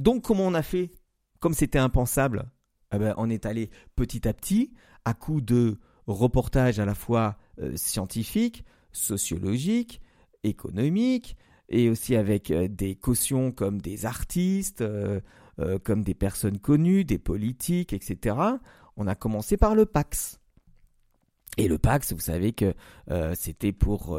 Donc 0.00 0.22
comment 0.22 0.46
on 0.46 0.54
a 0.54 0.62
fait 0.62 0.92
Comme 1.40 1.52
c'était 1.52 1.78
impensable, 1.78 2.50
eh 2.90 2.98
ben, 2.98 3.12
on 3.18 3.28
est 3.28 3.44
allé 3.44 3.68
petit 3.96 4.26
à 4.26 4.32
petit, 4.32 4.72
à 5.04 5.12
coup 5.12 5.42
de 5.42 5.78
reportages 6.06 6.80
à 6.80 6.86
la 6.86 6.94
fois 6.94 7.36
euh, 7.60 7.76
scientifiques, 7.76 8.64
sociologiques, 8.92 10.00
économique 10.42 11.36
et 11.68 11.90
aussi 11.90 12.16
avec 12.16 12.50
euh, 12.50 12.66
des 12.66 12.96
cautions 12.96 13.52
comme 13.52 13.82
des 13.82 14.06
artistes, 14.06 14.80
euh, 14.80 15.20
comme 15.84 16.02
des 16.02 16.14
personnes 16.14 16.60
connues, 16.60 17.04
des 17.04 17.18
politiques, 17.18 17.92
etc. 17.92 18.36
On 18.96 19.06
a 19.06 19.14
commencé 19.14 19.58
par 19.58 19.74
le 19.74 19.84
Pax. 19.84 20.40
Et 21.58 21.68
le 21.68 21.76
Pax, 21.76 22.14
vous 22.14 22.20
savez 22.20 22.54
que 22.54 22.72
c'était 23.34 23.72
pour 23.72 24.18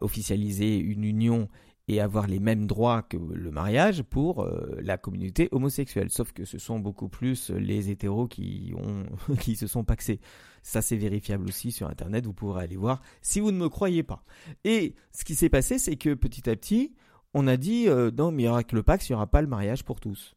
officialiser 0.00 0.76
une 0.76 1.02
union 1.02 1.48
et 1.88 2.00
avoir 2.00 2.26
les 2.26 2.38
mêmes 2.38 2.66
droits 2.66 3.02
que 3.02 3.16
le 3.16 3.50
mariage 3.50 4.02
pour 4.02 4.48
la 4.80 4.96
communauté 4.96 5.48
homosexuelle. 5.50 6.10
Sauf 6.10 6.32
que 6.32 6.44
ce 6.44 6.58
sont 6.58 6.78
beaucoup 6.78 7.08
plus 7.08 7.50
les 7.50 7.90
hétéros 7.90 8.28
qui, 8.28 8.72
ont, 8.76 9.34
qui 9.40 9.56
se 9.56 9.66
sont 9.66 9.82
paxés. 9.82 10.20
Ça, 10.62 10.82
c'est 10.82 10.96
vérifiable 10.96 11.48
aussi 11.48 11.72
sur 11.72 11.88
Internet. 11.88 12.26
Vous 12.26 12.32
pourrez 12.32 12.64
aller 12.64 12.76
voir 12.76 13.00
si 13.22 13.40
vous 13.40 13.50
ne 13.50 13.58
me 13.58 13.68
croyez 13.68 14.02
pas. 14.02 14.24
Et 14.64 14.94
ce 15.10 15.24
qui 15.24 15.34
s'est 15.34 15.48
passé, 15.48 15.78
c'est 15.78 15.96
que 15.96 16.14
petit 16.14 16.48
à 16.48 16.56
petit, 16.56 16.94
on 17.34 17.46
a 17.46 17.56
dit 17.56 17.88
euh, 17.88 18.10
non, 18.10 18.30
mais 18.30 18.46
avec 18.46 18.72
le 18.72 18.82
Pax, 18.82 19.08
il 19.08 19.12
n'y 19.12 19.16
aura 19.16 19.26
pas 19.26 19.42
le 19.42 19.48
mariage 19.48 19.84
pour 19.84 20.00
tous. 20.00 20.34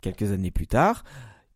Quelques 0.00 0.32
années 0.32 0.50
plus 0.50 0.66
tard, 0.66 1.04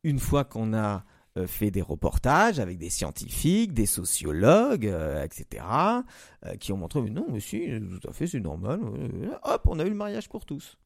une 0.02 0.18
fois 0.18 0.44
qu'on 0.44 0.72
a 0.74 0.96
euh, 0.96 0.98
fait 1.46 1.70
des 1.70 1.82
reportages 1.82 2.58
avec 2.58 2.78
des 2.78 2.90
scientifiques, 2.90 3.72
des 3.72 3.86
sociologues, 3.86 4.86
euh, 4.86 5.22
etc., 5.24 5.64
qui 6.60 6.72
ont 6.72 6.76
montré, 6.76 7.00
non, 7.02 7.26
mais 7.30 7.40
si, 7.40 7.68
tout 8.00 8.08
à 8.08 8.12
fait, 8.12 8.26
c'est 8.26 8.40
normal. 8.40 8.80
hop, 9.42 9.62
on 9.66 9.78
a 9.78 9.84
eu 9.84 9.90
le 9.90 9.94
mariage 9.94 10.28
pour 10.28 10.44
tous. 10.46 10.78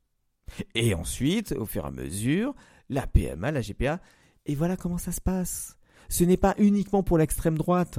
Et 0.74 0.94
ensuite, 0.94 1.52
au 1.52 1.66
fur 1.66 1.84
et 1.84 1.88
à 1.88 1.90
mesure, 1.90 2.54
la 2.88 3.06
PMA, 3.06 3.52
la 3.52 3.60
GPA, 3.60 4.00
et 4.46 4.54
voilà 4.54 4.76
comment 4.76 4.98
ça 4.98 5.12
se 5.12 5.20
passe 5.20 5.76
ce 6.12 6.24
n'est 6.24 6.36
pas 6.36 6.54
uniquement 6.58 7.02
pour 7.02 7.16
l'extrême 7.16 7.56
droite. 7.56 7.98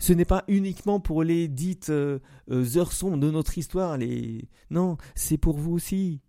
Ce 0.00 0.12
n'est 0.12 0.24
pas 0.24 0.42
uniquement 0.48 0.98
pour 0.98 1.22
les 1.22 1.46
dites 1.46 1.90
euh, 1.90 2.18
euh, 2.50 2.76
heures 2.76 2.92
sombres 2.92 3.18
de 3.18 3.30
notre 3.30 3.56
histoire. 3.56 3.96
Les... 3.96 4.48
Non, 4.70 4.96
c'est 5.14 5.38
pour 5.38 5.56
vous 5.56 5.72
aussi. 5.72 6.20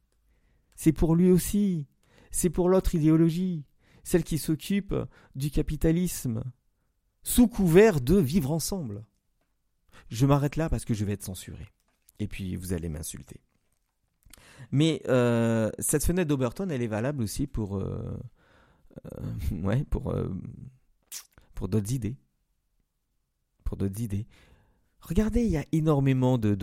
C'est 0.75 0.91
pour 0.91 1.15
lui 1.15 1.31
aussi. 1.31 1.87
C'est 2.29 2.51
pour 2.51 2.69
l'autre 2.69 2.93
idéologie, 2.93 3.65
celle 4.05 4.23
qui 4.23 4.37
s'occupe 4.37 4.95
du 5.35 5.51
capitalisme, 5.51 6.41
sous 7.23 7.49
couvert 7.49 7.99
de 7.99 8.15
vivre 8.15 8.51
ensemble. 8.51 9.03
Je 10.07 10.25
m'arrête 10.25 10.55
là 10.55 10.69
parce 10.69 10.85
que 10.85 10.93
je 10.93 11.03
vais 11.03 11.13
être 11.13 11.23
censuré. 11.23 11.67
Et 12.19 12.27
puis 12.27 12.55
vous 12.55 12.71
allez 12.71 12.87
m'insulter. 12.87 13.41
Mais 14.71 15.01
euh, 15.09 15.69
cette 15.79 16.05
fenêtre 16.05 16.29
d'Oberton, 16.29 16.69
elle 16.69 16.81
est 16.81 16.87
valable 16.87 17.21
aussi 17.21 17.47
pour, 17.47 17.83
ouais, 19.51 19.83
pour 19.89 20.15
pour 21.55 21.69
d'autres 21.69 21.93
idées. 21.93 22.17
Pour 23.63 23.77
d'autres 23.77 23.99
idées. 24.01 24.27
Regardez, 24.99 25.43
il 25.43 25.51
y 25.51 25.57
a 25.57 25.65
énormément 25.71 26.37
de, 26.37 26.53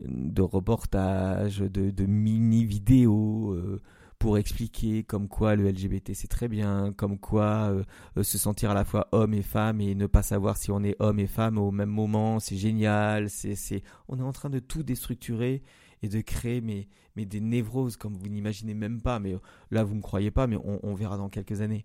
de, 0.00 0.42
reportages, 0.42 1.58
de, 1.58 1.90
de 1.90 2.06
mini-vidéos 2.06 3.52
euh, 3.52 3.80
pour 4.22 4.38
expliquer 4.38 5.02
comme 5.02 5.26
quoi 5.26 5.56
le 5.56 5.68
LGBT 5.68 6.14
c'est 6.14 6.28
très 6.28 6.46
bien, 6.46 6.92
comme 6.96 7.18
quoi 7.18 7.72
euh, 7.72 7.82
euh, 8.16 8.22
se 8.22 8.38
sentir 8.38 8.70
à 8.70 8.74
la 8.74 8.84
fois 8.84 9.08
homme 9.10 9.34
et 9.34 9.42
femme 9.42 9.80
et 9.80 9.96
ne 9.96 10.06
pas 10.06 10.22
savoir 10.22 10.56
si 10.56 10.70
on 10.70 10.84
est 10.84 10.94
homme 11.00 11.18
et 11.18 11.26
femme 11.26 11.58
au 11.58 11.72
même 11.72 11.88
moment, 11.88 12.38
c'est 12.38 12.56
génial. 12.56 13.28
C'est, 13.28 13.56
c'est... 13.56 13.82
On 14.06 14.20
est 14.20 14.22
en 14.22 14.30
train 14.30 14.48
de 14.48 14.60
tout 14.60 14.84
déstructurer 14.84 15.64
et 16.04 16.08
de 16.08 16.20
créer 16.20 16.60
mais, 16.60 16.86
mais 17.16 17.24
des 17.24 17.40
névroses 17.40 17.96
comme 17.96 18.14
vous 18.14 18.28
n'imaginez 18.28 18.74
même 18.74 19.02
pas. 19.02 19.18
Mais 19.18 19.34
là, 19.72 19.82
vous 19.82 19.94
ne 19.94 19.98
me 19.98 20.02
croyez 20.02 20.30
pas, 20.30 20.46
mais 20.46 20.56
on, 20.56 20.94
verra 20.94 21.16
dans 21.16 21.28
quelques 21.28 21.60
années. 21.60 21.84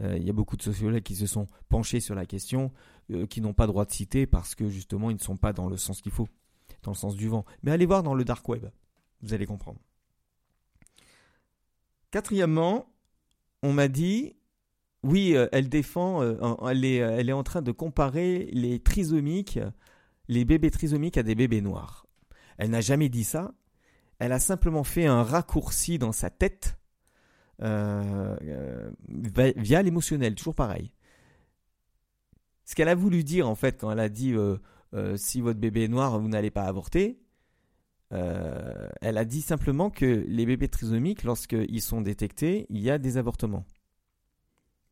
Euh, 0.00 0.16
il 0.16 0.24
y 0.24 0.30
a 0.30 0.32
beaucoup 0.32 0.56
de 0.56 0.62
sociologues 0.62 1.02
qui 1.02 1.16
se 1.16 1.26
sont 1.26 1.48
penchés 1.68 2.00
sur 2.00 2.14
la 2.14 2.24
question, 2.24 2.72
euh, 3.10 3.26
qui 3.26 3.42
n'ont 3.42 3.52
pas 3.52 3.66
droit 3.66 3.84
de 3.84 3.92
citer 3.92 4.24
parce 4.26 4.54
que 4.54 4.70
justement 4.70 5.10
ils 5.10 5.16
ne 5.16 5.20
sont 5.20 5.36
pas 5.36 5.52
dans 5.52 5.68
le 5.68 5.76
sens 5.76 6.00
qu'il 6.00 6.12
faut, 6.12 6.28
dans 6.82 6.92
le 6.92 6.96
sens 6.96 7.14
du 7.14 7.28
vent. 7.28 7.44
Mais 7.62 7.72
allez 7.72 7.84
voir 7.84 8.02
dans 8.02 8.14
le 8.14 8.24
dark 8.24 8.48
web, 8.48 8.70
vous 9.20 9.34
allez 9.34 9.44
comprendre. 9.44 9.80
Quatrièmement, 12.14 12.86
on 13.64 13.72
m'a 13.72 13.88
dit, 13.88 14.36
oui, 15.02 15.34
euh, 15.34 15.48
elle 15.50 15.68
défend, 15.68 16.22
elle, 16.68 16.84
est, 16.84 16.98
elle 16.98 17.28
est 17.28 17.32
en 17.32 17.42
train 17.42 17.60
de 17.60 17.72
comparer 17.72 18.48
les 18.52 18.78
trisomiques, 18.78 19.58
les 20.28 20.44
bébés 20.44 20.70
trisomiques 20.70 21.18
à 21.18 21.24
des 21.24 21.34
bébés 21.34 21.60
noirs. 21.60 22.06
Elle 22.56 22.70
n'a 22.70 22.80
jamais 22.80 23.08
dit 23.08 23.24
ça. 23.24 23.52
Elle 24.20 24.30
a 24.30 24.38
simplement 24.38 24.84
fait 24.84 25.06
un 25.06 25.24
raccourci 25.24 25.98
dans 25.98 26.12
sa 26.12 26.30
tête 26.30 26.78
euh, 27.62 28.36
euh, 28.44 28.90
via 29.08 29.82
l'émotionnel, 29.82 30.36
toujours 30.36 30.54
pareil. 30.54 30.92
Ce 32.64 32.76
qu'elle 32.76 32.88
a 32.88 32.94
voulu 32.94 33.24
dire 33.24 33.48
en 33.48 33.56
fait 33.56 33.80
quand 33.80 33.90
elle 33.90 33.98
a 33.98 34.08
dit 34.08 34.34
euh, 34.34 35.16
si 35.16 35.40
votre 35.40 35.58
bébé 35.58 35.82
est 35.84 35.88
noir, 35.88 36.20
vous 36.20 36.28
n'allez 36.28 36.52
pas 36.52 36.62
avorter, 36.62 37.18
elle 39.00 39.18
a 39.18 39.24
dit 39.24 39.42
simplement 39.42 39.90
que 39.90 40.24
les 40.26 40.46
bébés 40.46 40.68
trisomiques, 40.68 41.24
lorsqu'ils 41.24 41.82
sont 41.82 42.00
détectés, 42.00 42.66
il 42.70 42.80
y 42.80 42.90
a 42.90 42.98
des 42.98 43.16
avortements. 43.16 43.64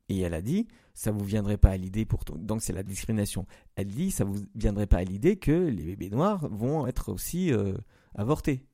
Et 0.09 0.21
elle 0.21 0.35
a 0.35 0.43
dit, 0.43 0.67
ça 0.95 1.11
vous 1.11 1.25
viendrait 1.25 1.57
pas 1.57 1.71
à 1.71 1.77
l'idée 1.77 2.05
pour 2.05 2.25
donc 2.25 2.63
c'est 2.63 2.73
la 2.73 2.83
discrimination. 2.83 3.47
Elle 3.77 3.89
dit, 3.89 4.11
ça 4.11 4.25
vous 4.25 4.45
viendrait 4.55 4.87
pas 4.87 4.99
à 4.99 5.05
l'idée 5.05 5.37
que 5.37 5.53
les 5.53 5.85
bébés 5.85 6.11
noirs 6.11 6.49
vont 6.51 6.87
être 6.87 7.13
aussi 7.13 7.53
avortés. 8.15 8.67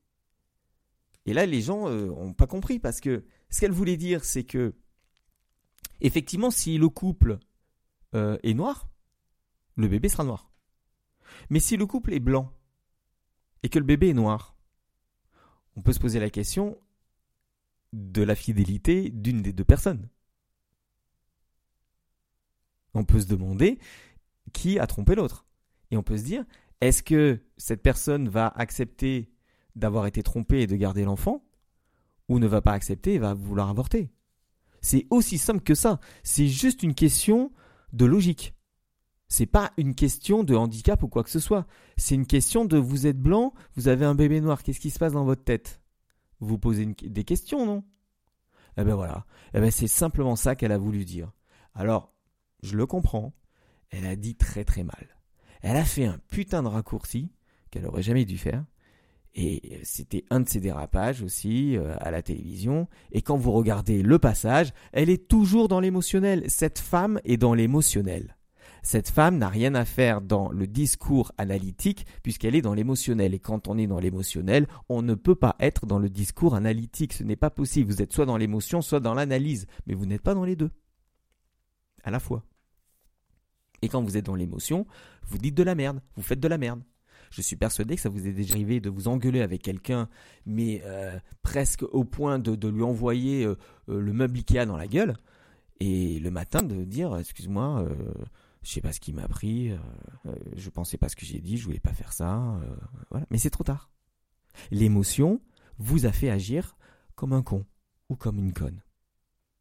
Et 1.26 1.34
là, 1.34 1.44
les 1.44 1.60
gens 1.60 1.90
n'ont 1.90 2.32
pas 2.32 2.46
compris 2.46 2.78
parce 2.78 3.00
que 3.00 3.24
ce 3.50 3.60
qu'elle 3.60 3.72
voulait 3.72 3.96
dire, 3.96 4.24
c'est 4.24 4.44
que, 4.44 4.74
effectivement, 6.00 6.50
si 6.50 6.78
le 6.78 6.88
couple 6.88 7.38
euh, 8.14 8.38
est 8.42 8.54
noir, 8.54 8.88
le 9.76 9.88
bébé 9.88 10.08
sera 10.08 10.24
noir. 10.24 10.50
Mais 11.50 11.60
si 11.60 11.76
le 11.76 11.86
couple 11.86 12.14
est 12.14 12.20
blanc 12.20 12.52
et 13.62 13.68
que 13.68 13.78
le 13.78 13.84
bébé 13.84 14.10
est 14.10 14.14
noir, 14.14 14.56
on 15.76 15.82
peut 15.82 15.92
se 15.92 16.00
poser 16.00 16.20
la 16.20 16.30
question 16.30 16.78
de 17.92 18.22
la 18.22 18.34
fidélité 18.34 19.10
d'une 19.10 19.42
des 19.42 19.52
deux 19.52 19.64
personnes. 19.64 20.08
On 22.94 23.04
peut 23.04 23.20
se 23.20 23.26
demander 23.26 23.78
qui 24.52 24.78
a 24.78 24.86
trompé 24.86 25.14
l'autre. 25.14 25.46
Et 25.90 25.96
on 25.96 26.02
peut 26.02 26.18
se 26.18 26.24
dire, 26.24 26.44
est-ce 26.80 27.02
que 27.02 27.40
cette 27.56 27.82
personne 27.82 28.28
va 28.28 28.48
accepter 28.48 29.30
d'avoir 29.76 30.06
été 30.06 30.22
trompée 30.22 30.62
et 30.62 30.66
de 30.66 30.76
garder 30.76 31.04
l'enfant 31.04 31.44
ou 32.28 32.38
ne 32.38 32.46
va 32.46 32.60
pas 32.60 32.72
accepter 32.72 33.14
et 33.14 33.18
va 33.18 33.34
vouloir 33.34 33.68
avorter? 33.68 34.10
C'est 34.80 35.06
aussi 35.10 35.38
simple 35.38 35.62
que 35.62 35.74
ça. 35.74 36.00
C'est 36.22 36.48
juste 36.48 36.82
une 36.82 36.94
question 36.94 37.52
de 37.92 38.04
logique. 38.04 38.54
C'est 39.28 39.46
pas 39.46 39.72
une 39.76 39.94
question 39.94 40.42
de 40.42 40.54
handicap 40.54 41.02
ou 41.02 41.08
quoi 41.08 41.22
que 41.22 41.30
ce 41.30 41.40
soit. 41.40 41.66
C'est 41.96 42.14
une 42.14 42.26
question 42.26 42.64
de 42.64 42.78
vous 42.78 43.06
êtes 43.06 43.18
blanc, 43.18 43.52
vous 43.76 43.88
avez 43.88 44.06
un 44.06 44.14
bébé 44.14 44.40
noir, 44.40 44.62
qu'est-ce 44.62 44.80
qui 44.80 44.90
se 44.90 44.98
passe 44.98 45.12
dans 45.12 45.24
votre 45.24 45.44
tête? 45.44 45.80
Vous 46.40 46.58
posez 46.58 46.86
des 46.86 47.24
questions, 47.24 47.66
non? 47.66 47.84
Eh 48.78 48.84
ben 48.84 48.94
voilà. 48.94 49.26
Eh 49.54 49.60
ben 49.60 49.70
c'est 49.70 49.88
simplement 49.88 50.36
ça 50.36 50.56
qu'elle 50.56 50.72
a 50.72 50.78
voulu 50.78 51.04
dire. 51.04 51.32
Alors, 51.74 52.14
je 52.62 52.76
le 52.76 52.86
comprends. 52.86 53.34
Elle 53.90 54.06
a 54.06 54.16
dit 54.16 54.34
très 54.34 54.64
très 54.64 54.84
mal. 54.84 55.18
Elle 55.62 55.76
a 55.76 55.84
fait 55.84 56.04
un 56.04 56.18
putain 56.28 56.62
de 56.62 56.68
raccourci 56.68 57.32
qu'elle 57.70 57.86
aurait 57.86 58.02
jamais 58.02 58.24
dû 58.24 58.38
faire. 58.38 58.64
Et 59.34 59.80
c'était 59.82 60.24
un 60.30 60.40
de 60.40 60.48
ses 60.48 60.60
dérapages 60.60 61.22
aussi 61.22 61.76
euh, 61.76 61.94
à 62.00 62.10
la 62.10 62.22
télévision. 62.22 62.88
Et 63.12 63.20
quand 63.22 63.36
vous 63.36 63.52
regardez 63.52 64.02
le 64.02 64.18
passage, 64.18 64.72
elle 64.92 65.10
est 65.10 65.28
toujours 65.28 65.68
dans 65.68 65.80
l'émotionnel. 65.80 66.44
Cette 66.48 66.78
femme 66.78 67.20
est 67.24 67.36
dans 67.36 67.54
l'émotionnel. 67.54 68.37
Cette 68.88 69.10
femme 69.10 69.36
n'a 69.36 69.50
rien 69.50 69.74
à 69.74 69.84
faire 69.84 70.22
dans 70.22 70.50
le 70.50 70.66
discours 70.66 71.30
analytique 71.36 72.06
puisqu'elle 72.22 72.54
est 72.54 72.62
dans 72.62 72.72
l'émotionnel. 72.72 73.34
Et 73.34 73.38
quand 73.38 73.68
on 73.68 73.76
est 73.76 73.86
dans 73.86 74.00
l'émotionnel, 74.00 74.66
on 74.88 75.02
ne 75.02 75.14
peut 75.14 75.34
pas 75.34 75.56
être 75.60 75.84
dans 75.84 75.98
le 75.98 76.08
discours 76.08 76.54
analytique. 76.54 77.12
Ce 77.12 77.22
n'est 77.22 77.36
pas 77.36 77.50
possible. 77.50 77.92
Vous 77.92 78.00
êtes 78.00 78.14
soit 78.14 78.24
dans 78.24 78.38
l'émotion, 78.38 78.80
soit 78.80 79.00
dans 79.00 79.12
l'analyse. 79.12 79.66
Mais 79.86 79.92
vous 79.92 80.06
n'êtes 80.06 80.22
pas 80.22 80.32
dans 80.32 80.44
les 80.44 80.56
deux. 80.56 80.70
À 82.02 82.10
la 82.10 82.18
fois. 82.18 82.46
Et 83.82 83.90
quand 83.90 84.00
vous 84.00 84.16
êtes 84.16 84.24
dans 84.24 84.34
l'émotion, 84.34 84.86
vous 85.26 85.36
dites 85.36 85.54
de 85.54 85.64
la 85.64 85.74
merde. 85.74 86.00
Vous 86.16 86.22
faites 86.22 86.40
de 86.40 86.48
la 86.48 86.56
merde. 86.56 86.80
Je 87.30 87.42
suis 87.42 87.56
persuadé 87.56 87.94
que 87.94 88.00
ça 88.00 88.08
vous 88.08 88.26
est 88.26 88.32
déjà 88.32 88.54
arrivé 88.54 88.80
de 88.80 88.88
vous 88.88 89.06
engueuler 89.08 89.42
avec 89.42 89.60
quelqu'un, 89.60 90.08
mais 90.46 90.80
euh, 90.86 91.18
presque 91.42 91.82
au 91.82 92.04
point 92.04 92.38
de, 92.38 92.68
lui 92.68 92.82
envoyer 92.82 93.44
euh, 93.44 93.54
euh, 93.90 94.00
le 94.00 94.14
meuble 94.14 94.38
Ikea 94.38 94.64
dans 94.64 94.78
la 94.78 94.86
gueule, 94.86 95.14
et 95.78 96.20
le 96.20 96.30
matin 96.30 96.62
de 96.62 96.84
dire 96.84 97.14
excuse-moi, 97.18 97.86
je 98.62 98.72
sais 98.72 98.80
pas 98.80 98.92
ce 98.92 99.00
qui 99.00 99.12
m'a 99.12 99.28
pris, 99.28 99.70
euh, 99.70 99.78
euh, 100.26 100.34
je 100.56 100.70
pensais 100.70 100.98
pas 100.98 101.08
ce 101.08 101.16
que 101.16 101.24
j'ai 101.24 101.40
dit, 101.40 101.56
je 101.56 101.64
voulais 101.64 101.80
pas 101.80 101.92
faire 101.92 102.12
ça, 102.12 102.56
euh, 102.56 102.76
voilà. 103.10 103.26
Mais 103.30 103.38
c'est 103.38 103.50
trop 103.50 103.64
tard. 103.64 103.90
L'émotion 104.70 105.40
vous 105.78 106.06
a 106.06 106.12
fait 106.12 106.30
agir 106.30 106.76
comme 107.14 107.32
un 107.32 107.42
con 107.42 107.64
ou 108.08 108.16
comme 108.16 108.38
une 108.38 108.52
conne. 108.52 108.82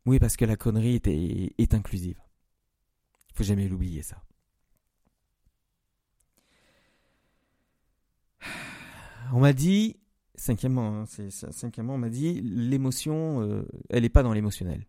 Oui, 0.05 0.19
parce 0.19 0.37
que 0.37 0.45
la 0.45 0.55
connerie 0.55 0.95
est, 0.95 1.07
est, 1.07 1.53
est 1.57 1.73
inclusive. 1.73 2.19
Faut 3.33 3.43
jamais 3.43 3.67
l'oublier 3.67 4.01
ça. 4.01 4.23
On 9.33 9.41
m'a 9.41 9.51
dit, 9.53 9.97
cinquièmement, 10.35 11.01
hein, 11.01 11.05
cinquièmement, 11.29 11.95
on 11.95 11.97
m'a 11.99 12.09
dit, 12.09 12.39
l'émotion, 12.41 13.65
elle 13.89 14.03
n'est 14.03 14.09
pas 14.09 14.23
dans 14.23 14.31
l'émotionnel. 14.31 14.87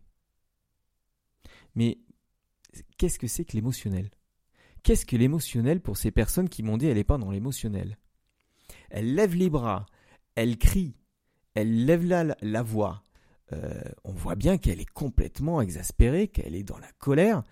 Mais 1.75 1.99
qu'est-ce 2.97 3.19
que 3.19 3.27
c'est 3.27 3.45
que 3.45 3.55
l'émotionnel? 3.55 4.11
Qu'est-ce 4.83 5.07
que 5.07 5.17
l'émotionnel 5.17 5.81
pour 5.81 5.97
ces 5.97 6.11
personnes 6.11 6.49
qui 6.49 6.63
m'ont 6.63 6.77
dit 6.77 6.87
elle 6.87 6.97
n'est 6.97 7.05
pas 7.05 7.19
dans 7.19 7.31
l'émotionnel? 7.31 7.99
Elle 8.91 9.15
lève 9.15 9.35
les 9.35 9.51
bras, 9.51 9.87
elle 10.35 10.57
crie, 10.57 10.95
elle 11.55 11.85
lève 11.85 12.05
la, 12.05 12.63
voix. 12.63 13.03
Euh, 13.53 13.83
on 14.05 14.13
voit 14.13 14.37
bien 14.37 14.59
qu'elle 14.59 14.81
est 14.81 14.91
complètement 14.91 15.61
exaspérée, 15.61 16.29
qu'elle 16.29 16.55
est 16.55 16.63
dans 16.63 16.79
la 16.79 16.93
colère, 16.99 17.43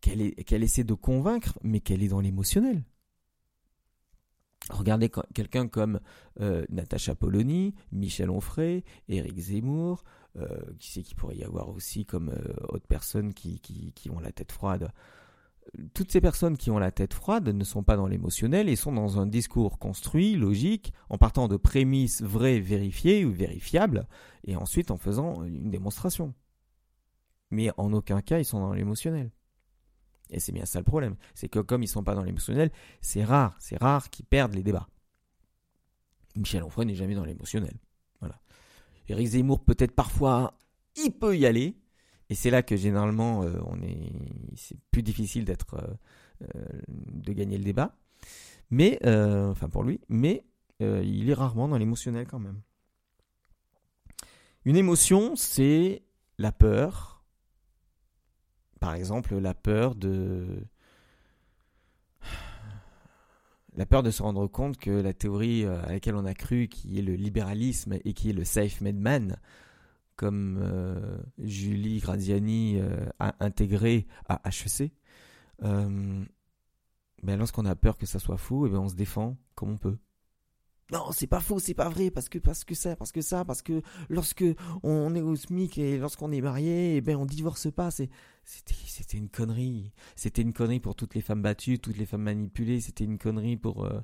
qu'elle 0.00 0.62
essaie 0.62 0.84
de 0.84 0.94
convaincre, 0.94 1.58
mais 1.62 1.80
qu'elle 1.80 2.02
est 2.02 2.08
dans 2.08 2.20
l'émotionnel. 2.20 2.84
Regardez 4.70 5.10
quelqu'un 5.34 5.66
comme 5.66 6.00
euh, 6.40 6.64
Natacha 6.68 7.14
Polony, 7.14 7.74
Michel 7.90 8.30
Onfray, 8.30 8.84
Éric 9.08 9.38
Zemmour, 9.38 10.04
qui 10.78 10.90
sait 10.90 11.02
qu'il 11.02 11.16
pourrait 11.16 11.36
y 11.36 11.44
avoir 11.44 11.68
aussi 11.68 12.04
comme 12.04 12.30
euh, 12.30 12.54
autres 12.68 12.86
personnes 12.86 13.34
qui, 13.34 13.60
qui, 13.60 14.10
ont 14.10 14.20
la 14.20 14.32
tête 14.32 14.52
froide. 14.52 14.92
Toutes 15.92 16.10
ces 16.10 16.20
personnes 16.20 16.56
qui 16.56 16.70
ont 16.70 16.78
la 16.78 16.90
tête 16.90 17.12
froide 17.12 17.48
ne 17.48 17.64
sont 17.64 17.82
pas 17.82 17.96
dans 17.96 18.06
l'émotionnel 18.06 18.68
et 18.68 18.76
sont 18.76 18.92
dans 18.92 19.20
un 19.20 19.26
discours 19.26 19.78
construit, 19.78 20.34
logique, 20.34 20.94
en 21.10 21.18
partant 21.18 21.46
de 21.46 21.56
prémices 21.56 22.22
vraies, 22.22 22.60
vérifiées 22.60 23.24
ou 23.24 23.32
vérifiables, 23.32 24.08
et 24.44 24.56
ensuite 24.56 24.90
en 24.90 24.96
faisant 24.96 25.44
une 25.44 25.70
démonstration. 25.70 26.34
Mais 27.50 27.70
en 27.76 27.92
aucun 27.92 28.22
cas 28.22 28.38
ils 28.38 28.46
sont 28.46 28.60
dans 28.60 28.72
l'émotionnel. 28.72 29.30
Et 30.30 30.40
c'est 30.40 30.52
bien 30.52 30.64
ça 30.64 30.78
le 30.78 30.84
problème. 30.84 31.16
C'est 31.34 31.48
que 31.48 31.58
comme 31.58 31.82
ils 31.82 31.86
ne 31.86 31.90
sont 31.90 32.04
pas 32.04 32.14
dans 32.14 32.24
l'émotionnel, 32.24 32.70
c'est 33.00 33.24
rare, 33.24 33.56
c'est 33.58 33.78
rare 33.78 34.10
qu'ils 34.10 34.26
perdent 34.26 34.54
les 34.54 34.62
débats. 34.62 34.88
Michel 36.36 36.62
Onfray 36.62 36.86
n'est 36.86 36.94
jamais 36.94 37.14
dans 37.14 37.24
l'émotionnel. 37.24 37.74
Éric 39.08 39.28
Zemmour, 39.28 39.60
peut-être 39.60 39.92
parfois, 39.92 40.58
il 40.96 41.12
peut 41.12 41.36
y 41.36 41.46
aller. 41.46 41.76
Et 42.30 42.34
c'est 42.34 42.50
là 42.50 42.62
que 42.62 42.76
généralement, 42.76 43.42
euh, 43.42 43.58
on 43.66 43.80
est, 43.82 44.12
c'est 44.54 44.76
plus 44.90 45.02
difficile 45.02 45.46
euh, 45.48 45.76
euh, 46.42 46.64
de 46.86 47.32
gagner 47.32 47.56
le 47.56 47.64
débat. 47.64 47.96
Mais, 48.70 48.98
enfin 49.02 49.68
pour 49.70 49.82
lui, 49.82 50.00
mais 50.10 50.44
il 50.80 51.30
est 51.30 51.34
rarement 51.34 51.68
dans 51.68 51.78
l'émotionnel 51.78 52.26
quand 52.26 52.38
même. 52.38 52.60
Une 54.66 54.76
émotion, 54.76 55.36
c'est 55.36 56.02
la 56.36 56.52
peur. 56.52 57.24
Par 58.78 58.92
exemple, 58.92 59.38
la 59.38 59.54
peur 59.54 59.94
de 59.94 60.66
la 63.78 63.86
peur 63.86 64.02
de 64.02 64.10
se 64.10 64.24
rendre 64.24 64.48
compte 64.48 64.76
que 64.76 64.90
la 64.90 65.12
théorie 65.12 65.64
euh, 65.64 65.80
à 65.84 65.92
laquelle 65.92 66.16
on 66.16 66.24
a 66.24 66.34
cru, 66.34 66.66
qui 66.66 66.98
est 66.98 67.02
le 67.02 67.14
libéralisme 67.14 67.96
et 68.04 68.12
qui 68.12 68.30
est 68.30 68.32
le 68.32 68.44
safe-made 68.44 68.98
man, 68.98 69.36
comme 70.16 70.58
euh, 70.60 71.16
Julie 71.38 72.00
Graziani 72.00 72.80
euh, 72.80 73.06
a 73.20 73.36
intégré 73.38 74.08
à 74.28 74.42
HEC, 74.44 74.92
ben 77.22 77.36
lorsqu'on 77.36 77.66
a 77.66 77.76
peur 77.76 77.98
que 77.98 78.06
ça 78.06 78.18
soit 78.18 78.36
faux, 78.36 78.66
et 78.66 78.68
eh 78.68 78.72
ben 78.72 78.80
on 78.80 78.88
se 78.88 78.94
défend 78.96 79.36
comme 79.54 79.70
on 79.70 79.76
peut 79.76 79.98
non, 80.90 81.12
c'est 81.12 81.26
pas 81.26 81.40
faux, 81.40 81.58
c'est 81.58 81.74
pas 81.74 81.90
vrai, 81.90 82.10
parce 82.10 82.30
que 82.30 82.38
parce 82.38 82.64
que 82.64 82.74
ça, 82.74 82.96
parce 82.96 83.12
que 83.12 83.20
ça, 83.20 83.44
parce 83.44 83.60
que 83.60 83.82
lorsque 84.08 84.44
on 84.82 85.14
est 85.14 85.20
au 85.20 85.36
SMIC 85.36 85.76
et 85.76 85.98
lorsqu'on 85.98 86.32
est 86.32 86.40
marié, 86.40 86.96
eh 86.96 87.00
ben 87.02 87.16
on 87.16 87.26
divorce 87.26 87.70
pas. 87.70 87.90
C'est 87.90 88.08
c'était 88.44 88.74
c'était 88.86 89.18
une 89.18 89.28
connerie. 89.28 89.92
C'était 90.16 90.40
une 90.40 90.54
connerie 90.54 90.80
pour 90.80 90.94
toutes 90.96 91.14
les 91.14 91.20
femmes 91.20 91.42
battues, 91.42 91.78
toutes 91.78 91.98
les 91.98 92.06
femmes 92.06 92.22
manipulées. 92.22 92.80
C'était 92.80 93.04
une 93.04 93.18
connerie 93.18 93.58
pour 93.58 93.84
euh, 93.84 94.00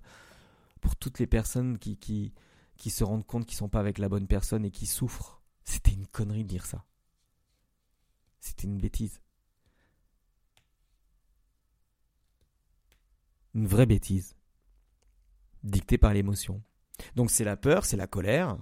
pour 0.83 0.97
toutes 0.97 1.18
les 1.18 1.27
personnes 1.27 1.79
qui 1.79 1.97
qui 1.97 2.35
qui 2.77 2.90
se 2.90 3.03
rendent 3.05 3.27
compte 3.27 3.47
qu'ils 3.47 3.57
sont 3.57 3.70
pas 3.70 3.81
avec 3.81 3.99
la 3.99 4.11
bonne 4.11 4.27
personne 4.27 4.64
et 4.66 4.70
qui 4.70 4.87
souffrent. 4.87 5.42
C'était 5.64 5.92
une 5.92 6.07
connerie 6.07 6.44
de 6.44 6.49
dire 6.49 6.66
ça. 6.66 6.85
C'était 8.40 8.66
une 8.66 8.79
bêtise. 8.79 9.23
Une 13.55 13.66
vraie 13.66 13.87
bêtise. 13.87 14.37
Dictée 15.62 15.97
par 15.97 16.12
l'émotion. 16.12 16.62
Donc 17.15 17.31
c'est 17.31 17.45
la 17.45 17.57
peur, 17.57 17.85
c'est 17.85 17.97
la 17.97 18.07
colère. 18.07 18.57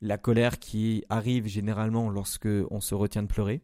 La 0.00 0.18
colère 0.18 0.58
qui 0.58 1.04
arrive 1.08 1.46
généralement 1.46 2.10
lorsque 2.10 2.48
on 2.70 2.80
se 2.80 2.94
retient 2.94 3.22
de 3.22 3.28
pleurer. 3.28 3.62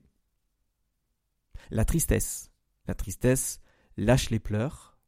La 1.71 1.85
tristesse. 1.85 2.51
La 2.87 2.95
tristesse 2.95 3.61
lâche 3.97 4.31
les 4.31 4.40
pleurs, 4.40 4.99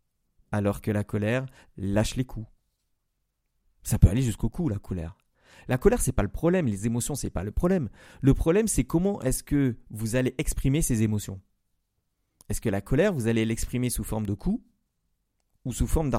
alors 0.52 0.80
que 0.80 0.90
la 0.90 1.04
colère 1.04 1.46
lâche 1.76 2.16
les 2.16 2.24
coups. 2.24 2.46
Ça 3.82 3.98
peut 3.98 4.08
aller 4.08 4.22
jusqu'au 4.22 4.48
cou, 4.48 4.68
la 4.68 4.78
colère. 4.78 5.16
La 5.68 5.78
colère, 5.78 6.00
c'est 6.00 6.12
pas 6.12 6.22
le 6.22 6.28
problème, 6.28 6.66
les 6.66 6.86
émotions, 6.86 7.14
c'est 7.14 7.30
pas 7.30 7.42
le 7.42 7.52
problème. 7.52 7.88
Le 8.20 8.34
problème, 8.34 8.68
c'est 8.68 8.84
comment 8.84 9.20
est-ce 9.22 9.42
que 9.42 9.76
vous 9.90 10.16
allez 10.16 10.34
exprimer 10.38 10.82
ces 10.82 11.02
émotions. 11.02 11.40
Est-ce 12.48 12.60
que 12.60 12.68
la 12.68 12.82
colère, 12.82 13.12
vous 13.12 13.26
allez 13.26 13.44
l'exprimer 13.44 13.88
sous 13.88 14.04
forme 14.04 14.26
de 14.26 14.34
coups 14.34 14.62
ou 15.64 15.72
sous 15.72 15.86
forme 15.86 16.10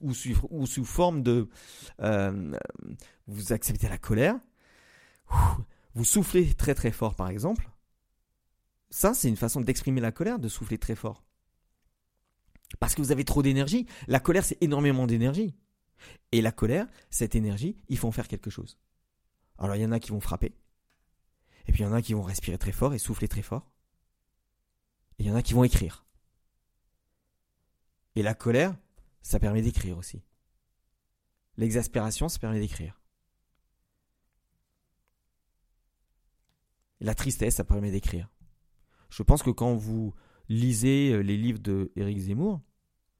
ou, 0.00 0.66
sous 0.66 0.84
forme 0.84 1.22
de 1.22 1.48
euh, 2.00 2.56
vous 3.26 3.52
acceptez 3.52 3.88
la 3.88 3.98
colère. 3.98 4.38
Vous 5.94 6.04
soufflez 6.04 6.54
très 6.54 6.74
très 6.74 6.90
fort 6.90 7.14
par 7.14 7.28
exemple. 7.28 7.70
Ça 8.90 9.14
c'est 9.14 9.28
une 9.28 9.36
façon 9.36 9.60
d'exprimer 9.60 10.00
la 10.00 10.12
colère 10.12 10.38
de 10.38 10.48
souffler 10.48 10.78
très 10.78 10.94
fort. 10.94 11.24
Parce 12.80 12.94
que 12.94 13.02
vous 13.02 13.12
avez 13.12 13.24
trop 13.24 13.42
d'énergie. 13.42 13.86
La 14.06 14.20
colère 14.20 14.44
c'est 14.44 14.62
énormément 14.62 15.06
d'énergie. 15.06 15.54
Et 16.32 16.40
la 16.40 16.52
colère 16.52 16.86
cette 17.10 17.34
énergie 17.34 17.76
il 17.88 17.98
faut 17.98 18.08
en 18.08 18.12
faire 18.12 18.28
quelque 18.28 18.50
chose. 18.50 18.78
Alors 19.58 19.76
il 19.76 19.82
y 19.82 19.86
en 19.86 19.92
a 19.92 20.00
qui 20.00 20.10
vont 20.10 20.20
frapper. 20.20 20.54
Et 21.66 21.72
puis 21.72 21.82
il 21.82 21.86
y 21.86 21.88
en 21.88 21.92
a 21.92 22.00
qui 22.00 22.14
vont 22.14 22.22
respirer 22.22 22.56
très 22.56 22.72
fort 22.72 22.94
et 22.94 22.98
souffler 22.98 23.28
très 23.28 23.42
fort. 23.42 23.70
Et 25.18 25.24
il 25.24 25.26
y 25.26 25.30
en 25.30 25.36
a 25.36 25.42
qui 25.42 25.52
vont 25.52 25.64
écrire 25.64 26.07
et 28.18 28.22
la 28.22 28.34
colère, 28.34 28.76
ça 29.22 29.38
permet 29.38 29.62
d'écrire 29.62 29.96
aussi. 29.96 30.24
L'exaspération, 31.56 32.28
ça 32.28 32.40
permet 32.40 32.58
d'écrire. 32.58 33.00
La 36.98 37.14
tristesse, 37.14 37.54
ça 37.54 37.64
permet 37.64 37.92
d'écrire. 37.92 38.28
Je 39.08 39.22
pense 39.22 39.44
que 39.44 39.50
quand 39.50 39.76
vous 39.76 40.16
lisez 40.48 41.12
euh, 41.12 41.20
les 41.20 41.36
livres 41.36 41.60
de 41.60 41.92
Éric 41.94 42.18
Zemmour, 42.18 42.60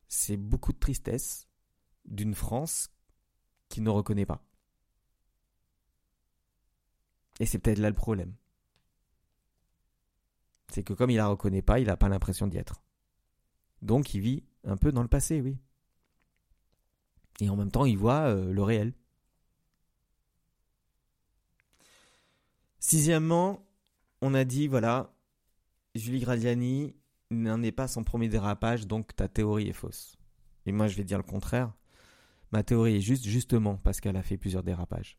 c'est 0.09 0.37
beaucoup 0.37 0.73
de 0.73 0.79
tristesse 0.79 1.49
d'une 2.05 2.35
France 2.35 2.91
qui 3.69 3.81
ne 3.81 3.91
reconnaît 3.91 4.27
pas. 4.27 4.45
Et 7.39 7.47
c'est 7.47 7.61
peut-être 7.61 7.79
là 7.79 7.89
le 7.89 7.95
problème. 7.95 8.35
C'est 10.73 10.83
que 10.83 10.93
comme 10.93 11.11
il 11.11 11.19
la 11.19 11.29
reconnaît 11.29 11.63
pas, 11.63 11.79
il 11.79 11.87
n'a 11.87 11.97
pas 11.97 12.09
l'impression 12.09 12.49
d'y 12.49 12.59
être. 12.59 12.83
Donc 13.83 14.15
il 14.15 14.21
vit 14.21 14.45
un 14.65 14.77
peu 14.77 14.93
dans 14.93 15.03
le 15.03 15.09
passé, 15.09 15.41
oui. 15.41 15.57
Et 17.41 17.49
en 17.49 17.57
même 17.57 17.71
temps, 17.71 17.85
il 17.85 17.97
voit 17.97 18.29
euh, 18.29 18.53
le 18.53 18.63
réel. 18.63 18.93
Sixièmement, 22.81 23.65
on 24.21 24.35
a 24.35 24.45
dit, 24.45 24.67
voilà, 24.67 25.15
Julie 25.95 26.21
Gradiani 26.21 26.97
n'en 27.31 27.63
est 27.63 27.73
pas 27.73 27.89
son 27.89 28.05
premier 28.05 28.29
dérapage, 28.29 28.87
donc 28.87 29.15
ta 29.15 29.29
théorie 29.29 29.69
est 29.69 29.73
fausse. 29.73 30.17
Et 30.67 30.73
moi, 30.73 30.89
je 30.89 30.97
vais 30.97 31.05
dire 31.05 31.19
le 31.19 31.25
contraire. 31.25 31.73
Ma 32.53 32.63
théorie 32.63 32.97
est 32.97 33.01
juste 33.01 33.25
justement 33.25 33.77
parce 33.77 34.01
qu'elle 34.01 34.17
a 34.17 34.23
fait 34.23 34.39
plusieurs 34.39 34.63
dérapages. 34.63 35.19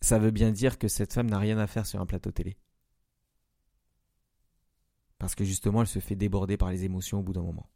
Ça 0.00 0.18
veut 0.18 0.30
bien 0.30 0.52
dire 0.52 0.78
que 0.78 0.86
cette 0.86 1.14
femme 1.14 1.30
n'a 1.30 1.38
rien 1.38 1.56
à 1.58 1.66
faire 1.66 1.86
sur 1.86 2.00
un 2.00 2.06
plateau 2.06 2.30
télé. 2.30 2.58
Parce 5.18 5.34
que 5.34 5.44
justement, 5.44 5.80
elle 5.80 5.86
se 5.86 6.00
fait 6.00 6.16
déborder 6.16 6.56
par 6.56 6.70
les 6.70 6.84
émotions 6.84 7.20
au 7.20 7.22
bout 7.22 7.32
d'un 7.32 7.42
moment. 7.42 7.70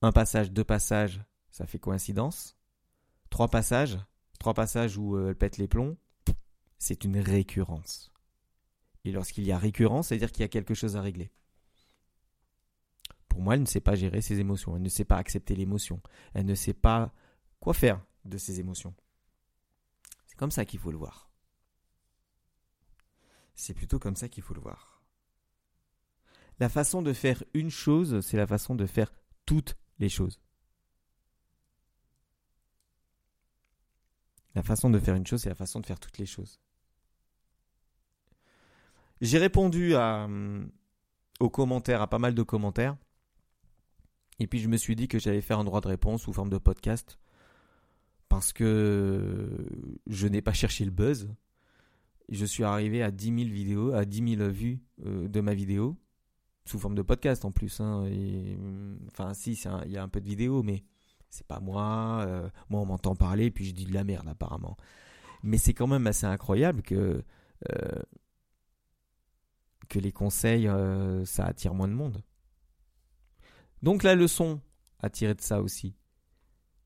Un 0.00 0.12
passage, 0.12 0.52
deux 0.52 0.64
passages, 0.64 1.22
ça 1.50 1.66
fait 1.66 1.78
coïncidence. 1.78 2.56
Trois 3.30 3.48
passages, 3.48 3.98
trois 4.38 4.54
passages 4.54 4.96
où 4.96 5.16
euh, 5.16 5.30
elle 5.30 5.36
pète 5.36 5.58
les 5.58 5.68
plombs, 5.68 5.96
c'est 6.78 7.04
une 7.04 7.18
récurrence. 7.18 8.12
Et 9.04 9.12
lorsqu'il 9.12 9.44
y 9.44 9.52
a 9.52 9.58
récurrence, 9.58 10.08
c'est-à-dire 10.08 10.32
qu'il 10.32 10.42
y 10.42 10.44
a 10.44 10.48
quelque 10.48 10.74
chose 10.74 10.96
à 10.96 11.02
régler. 11.02 11.30
Pour 13.28 13.40
moi, 13.40 13.54
elle 13.54 13.60
ne 13.60 13.66
sait 13.66 13.80
pas 13.80 13.94
gérer 13.94 14.20
ses 14.20 14.40
émotions, 14.40 14.76
elle 14.76 14.82
ne 14.82 14.88
sait 14.88 15.04
pas 15.04 15.16
accepter 15.16 15.54
l'émotion, 15.54 16.00
elle 16.34 16.46
ne 16.46 16.54
sait 16.54 16.74
pas 16.74 17.12
quoi 17.60 17.74
faire 17.74 18.04
de 18.24 18.38
ses 18.38 18.60
émotions. 18.60 18.94
C'est 20.26 20.36
comme 20.36 20.50
ça 20.50 20.64
qu'il 20.64 20.80
faut 20.80 20.90
le 20.90 20.98
voir. 20.98 21.30
C'est 23.54 23.74
plutôt 23.74 23.98
comme 23.98 24.16
ça 24.16 24.28
qu'il 24.28 24.42
faut 24.42 24.54
le 24.54 24.60
voir. 24.60 24.97
La 26.60 26.68
façon 26.68 27.02
de 27.02 27.12
faire 27.12 27.42
une 27.54 27.70
chose, 27.70 28.20
c'est 28.20 28.36
la 28.36 28.46
façon 28.46 28.74
de 28.74 28.86
faire 28.86 29.12
toutes 29.46 29.76
les 29.98 30.08
choses. 30.08 30.40
La 34.54 34.62
façon 34.62 34.90
de 34.90 34.98
faire 34.98 35.14
une 35.14 35.26
chose, 35.26 35.42
c'est 35.42 35.48
la 35.48 35.54
façon 35.54 35.78
de 35.80 35.86
faire 35.86 36.00
toutes 36.00 36.18
les 36.18 36.26
choses. 36.26 36.60
J'ai 39.20 39.38
répondu 39.38 39.94
à, 39.94 40.26
euh, 40.26 40.66
aux 41.40 41.50
commentaires, 41.50 42.02
à 42.02 42.08
pas 42.08 42.18
mal 42.18 42.34
de 42.34 42.42
commentaires. 42.42 42.96
Et 44.40 44.46
puis 44.46 44.58
je 44.58 44.68
me 44.68 44.76
suis 44.76 44.96
dit 44.96 45.08
que 45.08 45.18
j'allais 45.18 45.40
faire 45.40 45.58
un 45.58 45.64
droit 45.64 45.80
de 45.80 45.88
réponse 45.88 46.22
sous 46.22 46.32
forme 46.32 46.50
de 46.50 46.58
podcast. 46.58 47.18
Parce 48.28 48.52
que 48.52 49.66
je 50.06 50.28
n'ai 50.28 50.42
pas 50.42 50.52
cherché 50.52 50.84
le 50.84 50.90
buzz. 50.90 51.28
Je 52.28 52.44
suis 52.44 52.62
arrivé 52.62 53.02
à 53.02 53.10
10 53.10 53.26
000 53.26 53.36
vidéos, 53.50 53.92
à 53.92 54.04
10 54.04 54.36
000 54.36 54.50
vues 54.50 54.80
euh, 55.06 55.28
de 55.28 55.40
ma 55.40 55.54
vidéo. 55.54 55.96
Sous 56.68 56.78
forme 56.78 56.94
de 56.94 57.02
podcast 57.02 57.44
en 57.44 57.50
plus. 57.50 57.80
Hein, 57.80 58.06
enfin, 59.08 59.32
si, 59.32 59.52
il 59.86 59.90
y 59.90 59.96
a 59.96 60.02
un 60.02 60.08
peu 60.08 60.20
de 60.20 60.26
vidéo, 60.26 60.62
mais 60.62 60.84
c'est 61.30 61.46
pas 61.46 61.60
moi. 61.60 62.24
Euh, 62.26 62.48
moi, 62.68 62.80
on 62.82 62.86
m'entend 62.86 63.16
parler, 63.16 63.50
puis 63.50 63.64
je 63.64 63.72
dis 63.72 63.86
de 63.86 63.94
la 63.94 64.04
merde 64.04 64.28
apparemment. 64.28 64.76
Mais 65.42 65.56
c'est 65.56 65.72
quand 65.72 65.86
même 65.86 66.06
assez 66.06 66.26
incroyable 66.26 66.82
que 66.82 67.24
que 69.88 69.98
les 69.98 70.12
conseils, 70.12 70.68
euh, 70.68 71.24
ça 71.24 71.46
attire 71.46 71.74
moins 71.74 71.88
de 71.88 71.94
monde. 71.94 72.22
Donc 73.82 74.02
la 74.02 74.14
leçon 74.14 74.60
à 75.00 75.10
tirer 75.10 75.34
de 75.34 75.40
ça 75.40 75.62
aussi, 75.62 75.96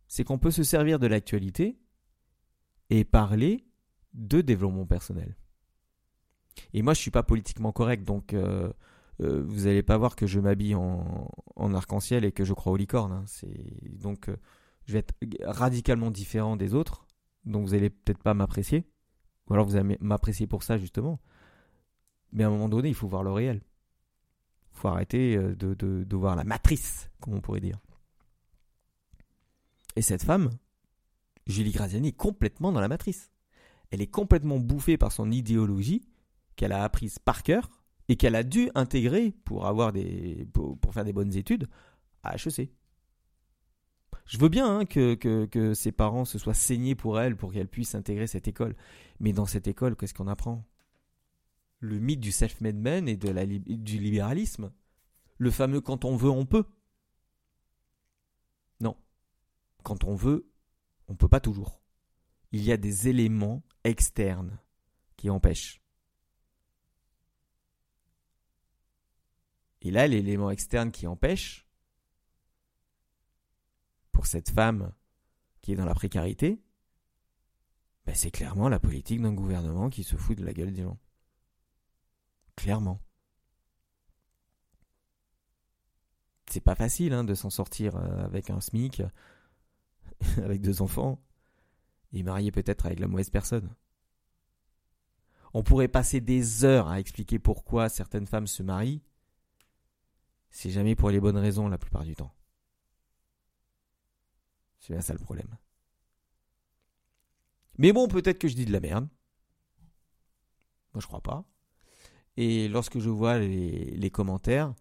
c'est 0.09 0.25
qu'on 0.25 0.39
peut 0.39 0.51
se 0.51 0.63
servir 0.63 0.99
de 0.99 1.07
l'actualité 1.07 1.79
et 2.91 3.05
parler 3.05 3.67
de 4.15 4.41
développement 4.41 4.87
personnel. 4.87 5.37
Et 6.75 6.83
moi, 6.83 6.93
je 6.95 7.01
suis 7.01 7.11
pas 7.11 7.23
politiquement 7.23 7.73
correct, 7.73 8.05
donc 8.05 8.35
euh, 9.23 9.27
euh, 9.27 9.43
vous 9.47 9.65
n'allez 9.65 9.83
pas 9.83 9.97
voir 9.97 10.17
que 10.17 10.27
je 10.27 10.41
m'habille 10.41 10.75
en, 10.75 11.75
arc-en-ciel 11.75 12.25
et 12.25 12.33
que 12.33 12.45
je 12.45 12.53
crois 12.53 12.73
aux 12.73 12.77
licornes. 12.77 13.13
Hein. 13.13 13.25
Donc 13.93 14.29
je 14.87 14.93
vais 14.93 14.99
être 15.01 15.15
radicalement 15.43 16.11
différent 16.11 16.57
des 16.57 16.75
autres, 16.75 17.07
donc 17.45 17.67
vous 17.67 17.75
allez 17.75 17.91
peut-être 17.91 18.23
pas 18.23 18.35
m'apprécier, 18.35 18.87
ou 19.49 19.55
alors 19.55 19.67
vous 19.67 19.77
allez 19.77 19.97
m'apprécier 20.01 20.47
pour 20.47 20.63
ça 20.63 20.77
justement. 20.77 21.21
Mais 22.33 22.45
à 22.45 22.49
un 22.49 22.51
moment 22.51 22.69
donné, 22.69 22.89
il 22.89 22.95
faut 22.95 23.09
voir 23.09 23.23
le 23.23 23.31
réel. 23.31 23.63
Il 24.73 24.79
faut 24.79 24.89
arrêter 24.89 25.37
euh, 25.37 25.55
de, 25.55 26.17
voir 26.17 26.35
la 26.35 26.45
matrice, 26.45 27.11
comme 27.21 27.35
on 27.35 27.41
pourrait 27.41 27.61
dire. 27.61 27.79
Et 29.97 30.03
cette 30.03 30.23
femme, 30.23 30.51
Julie 31.47 31.73
Graziani, 31.73 32.09
est 32.09 32.17
complètement 32.17 32.73
dans 32.73 32.81
la 32.81 32.89
matrice. 32.89 33.31
Elle 33.91 34.01
est 34.01 34.11
complètement 34.11 34.59
bouffée 34.59 34.97
par 34.97 35.13
son 35.13 35.31
idéologie 35.31 36.09
qu'elle 36.57 36.73
a 36.73 36.83
apprise 36.83 37.19
par 37.19 37.43
cœur 37.43 37.82
et 38.13 38.17
qu'elle 38.17 38.35
a 38.35 38.43
dû 38.43 38.69
intégrer 38.75 39.33
pour, 39.47 39.65
avoir 39.65 39.91
des, 39.91 40.47
pour, 40.53 40.77
faire 40.93 41.03
des 41.03 41.15
bonnes 41.15 41.35
études 41.35 41.67
à 42.23 42.37
HEC. 42.37 42.71
Je 44.27 44.37
veux 44.37 44.51
bien 44.51 44.81
hein, 44.81 44.85
que, 44.85 45.15
que, 45.15 45.73
ses 45.73 45.93
parents 45.93 46.27
se 46.27 46.39
soient 46.39 46.53
saignés 46.53 46.95
pour 46.95 47.19
elle, 47.19 47.39
pour 47.39 47.55
qu'elle 47.55 47.69
puisse 47.69 47.95
intégrer 47.95 48.27
cette 48.27 48.47
école. 48.49 48.77
Mais 49.19 49.33
dans 49.33 49.47
cette 49.47 49.67
école, 49.67 49.97
qu'est-ce 49.97 50.13
qu'on 50.13 50.29
apprend? 50.29 50.63
Le 51.79 51.99
mythe 51.99 52.21
du 52.21 52.33
self-made 52.33 52.77
man 52.77 53.09
et 53.09 53.17
de 53.17 53.31
la, 53.31 53.47
du 53.47 53.99
libéralisme. 53.99 54.73
Le 55.39 55.51
fameux 55.51 55.81
quand 55.81 56.05
on 56.05 56.15
veut, 56.15 56.29
on 56.29 56.45
peut. 56.45 56.67
Non. 58.81 58.95
Quand 59.85 60.05
on 60.05 60.17
veut, 60.17 60.51
on 61.09 61.13
ne 61.13 61.17
peut 61.17 61.29
pas 61.29 61.41
toujours. 61.41 61.81
Il 62.51 62.63
y 62.63 62.73
a 62.73 62.77
des 62.77 63.09
éléments 63.09 63.63
externes 63.85 64.59
qui 65.17 65.31
empêchent. 65.31 65.82
Et 69.83 69.91
là, 69.91 70.07
l'élément 70.07 70.51
externe 70.51 70.93
qui 70.93 71.07
empêche, 71.07 71.67
pour 74.13 74.27
cette 74.27 74.51
femme 74.51 74.93
qui 75.61 75.73
est 75.73 75.77
dans 75.77 75.85
la 75.85 75.95
précarité, 75.95 76.63
ben 78.07 78.15
c'est 78.15 78.31
clairement 78.31 78.69
la 78.69 78.79
politique 78.79 79.21
d'un 79.21 79.33
gouvernement 79.33 79.91
qui 79.91 80.05
se 80.05 80.17
fout 80.17 80.39
de 80.39 80.45
la 80.45 80.53
gueule 80.53 80.73
des 80.73 80.83
gens. 80.83 80.99
Clairement. 82.55 83.01
C'est 86.49 86.61
pas 86.61 86.75
facile 86.75 87.13
hein, 87.13 87.25
de 87.25 87.35
s'en 87.35 87.51
sortir 87.51 87.97
euh, 87.97 88.25
avec 88.25 88.51
un 88.51 88.61
SMIC, 88.61 89.03
avec 90.37 90.61
deux 90.61 90.83
enfants, 90.83 91.21
et 92.13 92.23
marié 92.23 92.53
peut-être 92.53 92.87
avec 92.87 93.01
la 93.01 93.09
mauvaise 93.09 93.31
personne. 93.31 93.75
On 95.55 95.63
pourrait 95.63 95.89
passer 95.89 96.21
des 96.21 96.65
heures 96.65 96.89
à 96.89 97.01
expliquer 97.01 97.39
pourquoi 97.39 97.89
certaines 97.89 98.27
femmes 98.27 98.47
se 98.47 98.63
marient. 98.63 99.03
C'est 100.53 100.71
jamais 100.71 100.95
pour 100.95 101.11
les 101.11 101.19
bonnes 101.19 101.39
raisons 101.39 101.67
la 101.67 101.79
plupart 101.79 102.05
du 102.05 102.15
temps. 102.15 102.33
C'est 104.79 104.93
bien 104.93 105.01
ça 105.01 105.15
le 105.15 105.19
problème. 105.19 105.57
Mais 107.79 107.93
bon, 107.93 108.07
peut-être 108.07 108.39
que 108.39 108.49
je 108.49 108.55
dis 108.55 108.67
de 108.67 108.73
la 108.73 108.81
merde. 108.81 109.09
Moi, 110.93 111.01
je 111.01 111.07
crois 111.07 111.23
pas. 111.23 111.45
Et 112.37 112.69
lorsque 112.69 112.99
je 112.99 113.09
vois 113.09 113.39
les, 113.39 114.11
commentaires, 114.11 114.75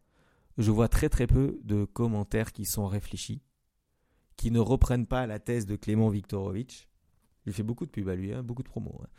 je 0.57 0.71
vois 0.71 0.89
très 0.89 1.07
très 1.07 1.25
peu 1.25 1.57
de 1.63 1.85
commentaires 1.85 2.51
qui 2.51 2.65
sont 2.65 2.87
réfléchis, 2.87 3.41
qui 4.35 4.51
ne 4.51 4.59
reprennent 4.59 5.07
pas 5.07 5.25
la 5.25 5.39
thèse 5.39 5.65
de 5.65 5.77
Clément 5.77 6.09
Viktorovitch. 6.09 6.89
Il 7.45 7.53
fait 7.53 7.63
beaucoup 7.63 7.85
de 7.85 7.91
pub 7.91 8.09
à 8.09 8.15
lui, 8.15 8.33
hein, 8.33 8.43
beaucoup 8.43 8.63
de 8.63 8.69
promos. 8.69 8.99
Hein. 9.03 9.09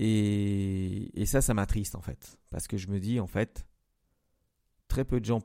Et, 0.00 1.20
et, 1.20 1.26
ça, 1.26 1.40
ça 1.40 1.54
m'attriste 1.54 1.94
en 1.94 2.02
fait. 2.02 2.36
Parce 2.50 2.66
que 2.66 2.76
je 2.76 2.88
me 2.88 2.98
dis, 2.98 3.20
en 3.20 3.28
fait, 3.28 3.64
très 4.92 5.06
peu 5.06 5.20
de 5.20 5.24
gens 5.24 5.40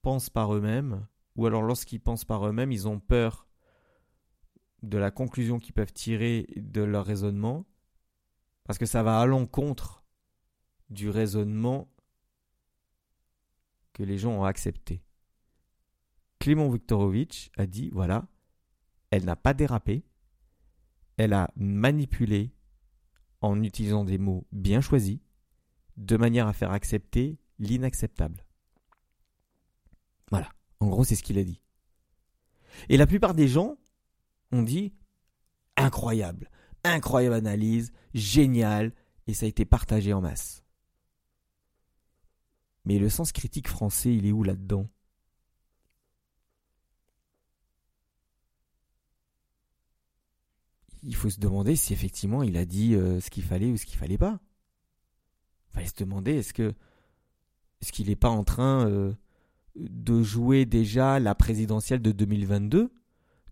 pensent 0.00 0.30
par 0.30 0.54
eux-mêmes, 0.54 1.08
ou 1.34 1.44
alors 1.46 1.62
lorsqu'ils 1.62 1.98
pensent 1.98 2.24
par 2.24 2.46
eux-mêmes, 2.46 2.70
ils 2.70 2.86
ont 2.86 3.00
peur 3.00 3.48
de 4.84 4.96
la 4.96 5.10
conclusion 5.10 5.58
qu'ils 5.58 5.74
peuvent 5.74 5.92
tirer 5.92 6.46
de 6.54 6.82
leur 6.82 7.04
raisonnement, 7.04 7.66
parce 8.62 8.78
que 8.78 8.86
ça 8.86 9.02
va 9.02 9.18
à 9.18 9.26
l'encontre 9.26 10.04
du 10.88 11.10
raisonnement 11.10 11.92
que 13.92 14.04
les 14.04 14.18
gens 14.18 14.38
ont 14.38 14.44
accepté. 14.44 15.02
Clément 16.38 16.70
Viktorovitch 16.70 17.50
a 17.56 17.66
dit 17.66 17.90
voilà, 17.90 18.28
elle 19.10 19.24
n'a 19.24 19.34
pas 19.34 19.52
dérapé, 19.52 20.04
elle 21.16 21.32
a 21.32 21.50
manipulé 21.56 22.54
en 23.40 23.64
utilisant 23.64 24.04
des 24.04 24.18
mots 24.18 24.46
bien 24.52 24.80
choisis, 24.80 25.18
de 25.96 26.16
manière 26.16 26.46
à 26.46 26.52
faire 26.52 26.70
accepter 26.70 27.40
l'inacceptable. 27.58 28.45
Voilà, 30.30 30.48
en 30.80 30.88
gros 30.88 31.04
c'est 31.04 31.14
ce 31.14 31.22
qu'il 31.22 31.38
a 31.38 31.44
dit. 31.44 31.60
Et 32.88 32.96
la 32.96 33.06
plupart 33.06 33.34
des 33.34 33.48
gens 33.48 33.76
ont 34.52 34.62
dit 34.62 34.92
incroyable, 35.76 36.50
incroyable 36.84 37.34
analyse, 37.34 37.92
génial, 38.14 38.92
et 39.26 39.34
ça 39.34 39.46
a 39.46 39.48
été 39.48 39.64
partagé 39.64 40.12
en 40.12 40.20
masse. 40.20 40.64
Mais 42.84 42.98
le 42.98 43.08
sens 43.08 43.32
critique 43.32 43.68
français, 43.68 44.14
il 44.14 44.26
est 44.26 44.32
où 44.32 44.44
là-dedans? 44.44 44.88
Il 51.02 51.14
faut 51.14 51.30
se 51.30 51.38
demander 51.38 51.76
si 51.76 51.92
effectivement 51.92 52.42
il 52.42 52.56
a 52.56 52.64
dit 52.64 52.94
euh, 52.94 53.20
ce 53.20 53.30
qu'il 53.30 53.44
fallait 53.44 53.70
ou 53.70 53.76
ce 53.76 53.86
qu'il 53.86 53.98
fallait 53.98 54.18
pas. 54.18 54.40
Il 55.70 55.74
fallait 55.74 55.86
se 55.86 55.94
demander 55.94 56.34
est-ce 56.34 56.52
que 56.52 56.74
est-ce 57.80 57.92
qu'il 57.92 58.08
n'est 58.08 58.16
pas 58.16 58.30
en 58.30 58.42
train 58.44 58.88
euh, 58.88 59.12
de 59.76 60.22
jouer 60.22 60.64
déjà 60.64 61.18
la 61.18 61.34
présidentielle 61.34 62.02
de 62.02 62.12
2022 62.12 62.90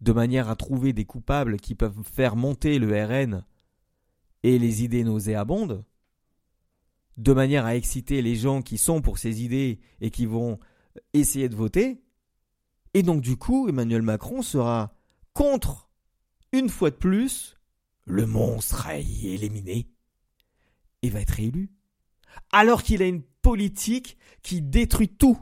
de 0.00 0.12
manière 0.12 0.50
à 0.50 0.56
trouver 0.56 0.92
des 0.92 1.04
coupables 1.04 1.58
qui 1.58 1.74
peuvent 1.74 2.02
faire 2.02 2.36
monter 2.36 2.78
le 2.78 2.94
RN 3.04 3.44
et 4.42 4.58
les 4.58 4.84
idées 4.84 5.02
nauséabondes, 5.02 5.84
de 7.16 7.32
manière 7.32 7.64
à 7.64 7.74
exciter 7.74 8.20
les 8.20 8.36
gens 8.36 8.60
qui 8.60 8.76
sont 8.76 9.00
pour 9.00 9.18
ces 9.18 9.42
idées 9.42 9.80
et 10.00 10.10
qui 10.10 10.26
vont 10.26 10.58
essayer 11.14 11.48
de 11.48 11.56
voter. 11.56 12.02
Et 12.92 13.02
donc 13.02 13.22
du 13.22 13.36
coup, 13.36 13.68
Emmanuel 13.68 14.02
Macron 14.02 14.42
sera 14.42 14.94
contre, 15.32 15.88
une 16.52 16.68
fois 16.68 16.90
de 16.90 16.96
plus, 16.96 17.56
le 18.04 18.26
monstre 18.26 18.86
y 18.94 19.28
éliminé 19.28 19.88
et 21.02 21.08
va 21.08 21.20
être 21.20 21.40
élu. 21.40 21.70
Alors 22.52 22.82
qu'il 22.82 23.02
a 23.02 23.06
une 23.06 23.22
politique 23.22 24.18
qui 24.42 24.60
détruit 24.60 25.08
tout. 25.08 25.38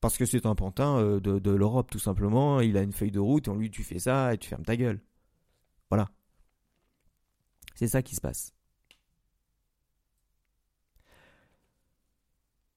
Parce 0.00 0.16
que 0.16 0.24
c'est 0.24 0.46
un 0.46 0.54
pantin 0.54 0.98
euh, 0.98 1.20
de, 1.20 1.50
l'Europe, 1.50 1.90
tout 1.90 1.98
simplement. 1.98 2.60
Il 2.60 2.76
a 2.76 2.82
une 2.82 2.92
feuille 2.92 3.10
de 3.10 3.18
route 3.18 3.46
et 3.46 3.50
on 3.50 3.56
lui 3.56 3.68
dit 3.68 3.76
tu 3.76 3.84
fais 3.84 3.98
ça 3.98 4.34
et 4.34 4.38
tu 4.38 4.48
fermes 4.48 4.64
ta 4.64 4.76
gueule. 4.76 5.00
Voilà. 5.90 6.08
C'est 7.74 7.88
ça 7.88 8.02
qui 8.02 8.14
se 8.14 8.20
passe. 8.20 8.54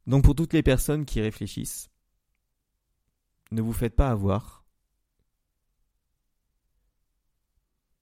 Donc 0.06 0.26
pour 0.26 0.36
toutes 0.36 0.54
les 0.54 0.64
personnes 0.64 1.06
qui 1.06 1.22
réfléchissent, 1.22 1.90
ne 3.52 3.62
vous 3.62 3.72
faites 3.72 3.96
pas 3.96 4.10
avoir 4.10 4.66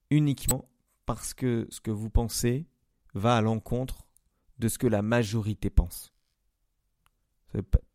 uniquement 0.10 0.68
parce 1.06 1.34
que 1.34 1.68
ce 1.70 1.80
que 1.80 1.92
vous 1.92 2.10
pensez 2.10 2.68
va 3.14 3.36
à 3.36 3.42
l'encontre 3.42 4.08
de 4.58 4.68
ce 4.68 4.80
que 4.80 4.88
la 4.88 5.02
majorité 5.02 5.70
pense. 5.70 6.14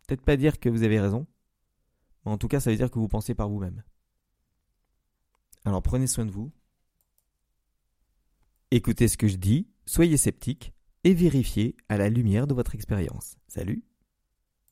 Peut-être 0.06 0.22
pas 0.22 0.36
dire 0.36 0.60
que 0.60 0.68
vous 0.68 0.82
avez 0.82 1.00
raison, 1.00 1.26
mais 2.24 2.32
en 2.32 2.38
tout 2.38 2.48
cas 2.48 2.60
ça 2.60 2.70
veut 2.70 2.76
dire 2.76 2.90
que 2.90 2.98
vous 2.98 3.08
pensez 3.08 3.34
par 3.34 3.48
vous-même. 3.48 3.82
Alors 5.64 5.82
prenez 5.82 6.06
soin 6.06 6.24
de 6.26 6.30
vous, 6.30 6.52
écoutez 8.70 9.08
ce 9.08 9.16
que 9.16 9.28
je 9.28 9.36
dis, 9.36 9.68
soyez 9.84 10.16
sceptique 10.16 10.72
et 11.04 11.14
vérifiez 11.14 11.76
à 11.88 11.96
la 11.96 12.08
lumière 12.08 12.46
de 12.46 12.54
votre 12.54 12.74
expérience. 12.74 13.36
Salut 13.48 13.84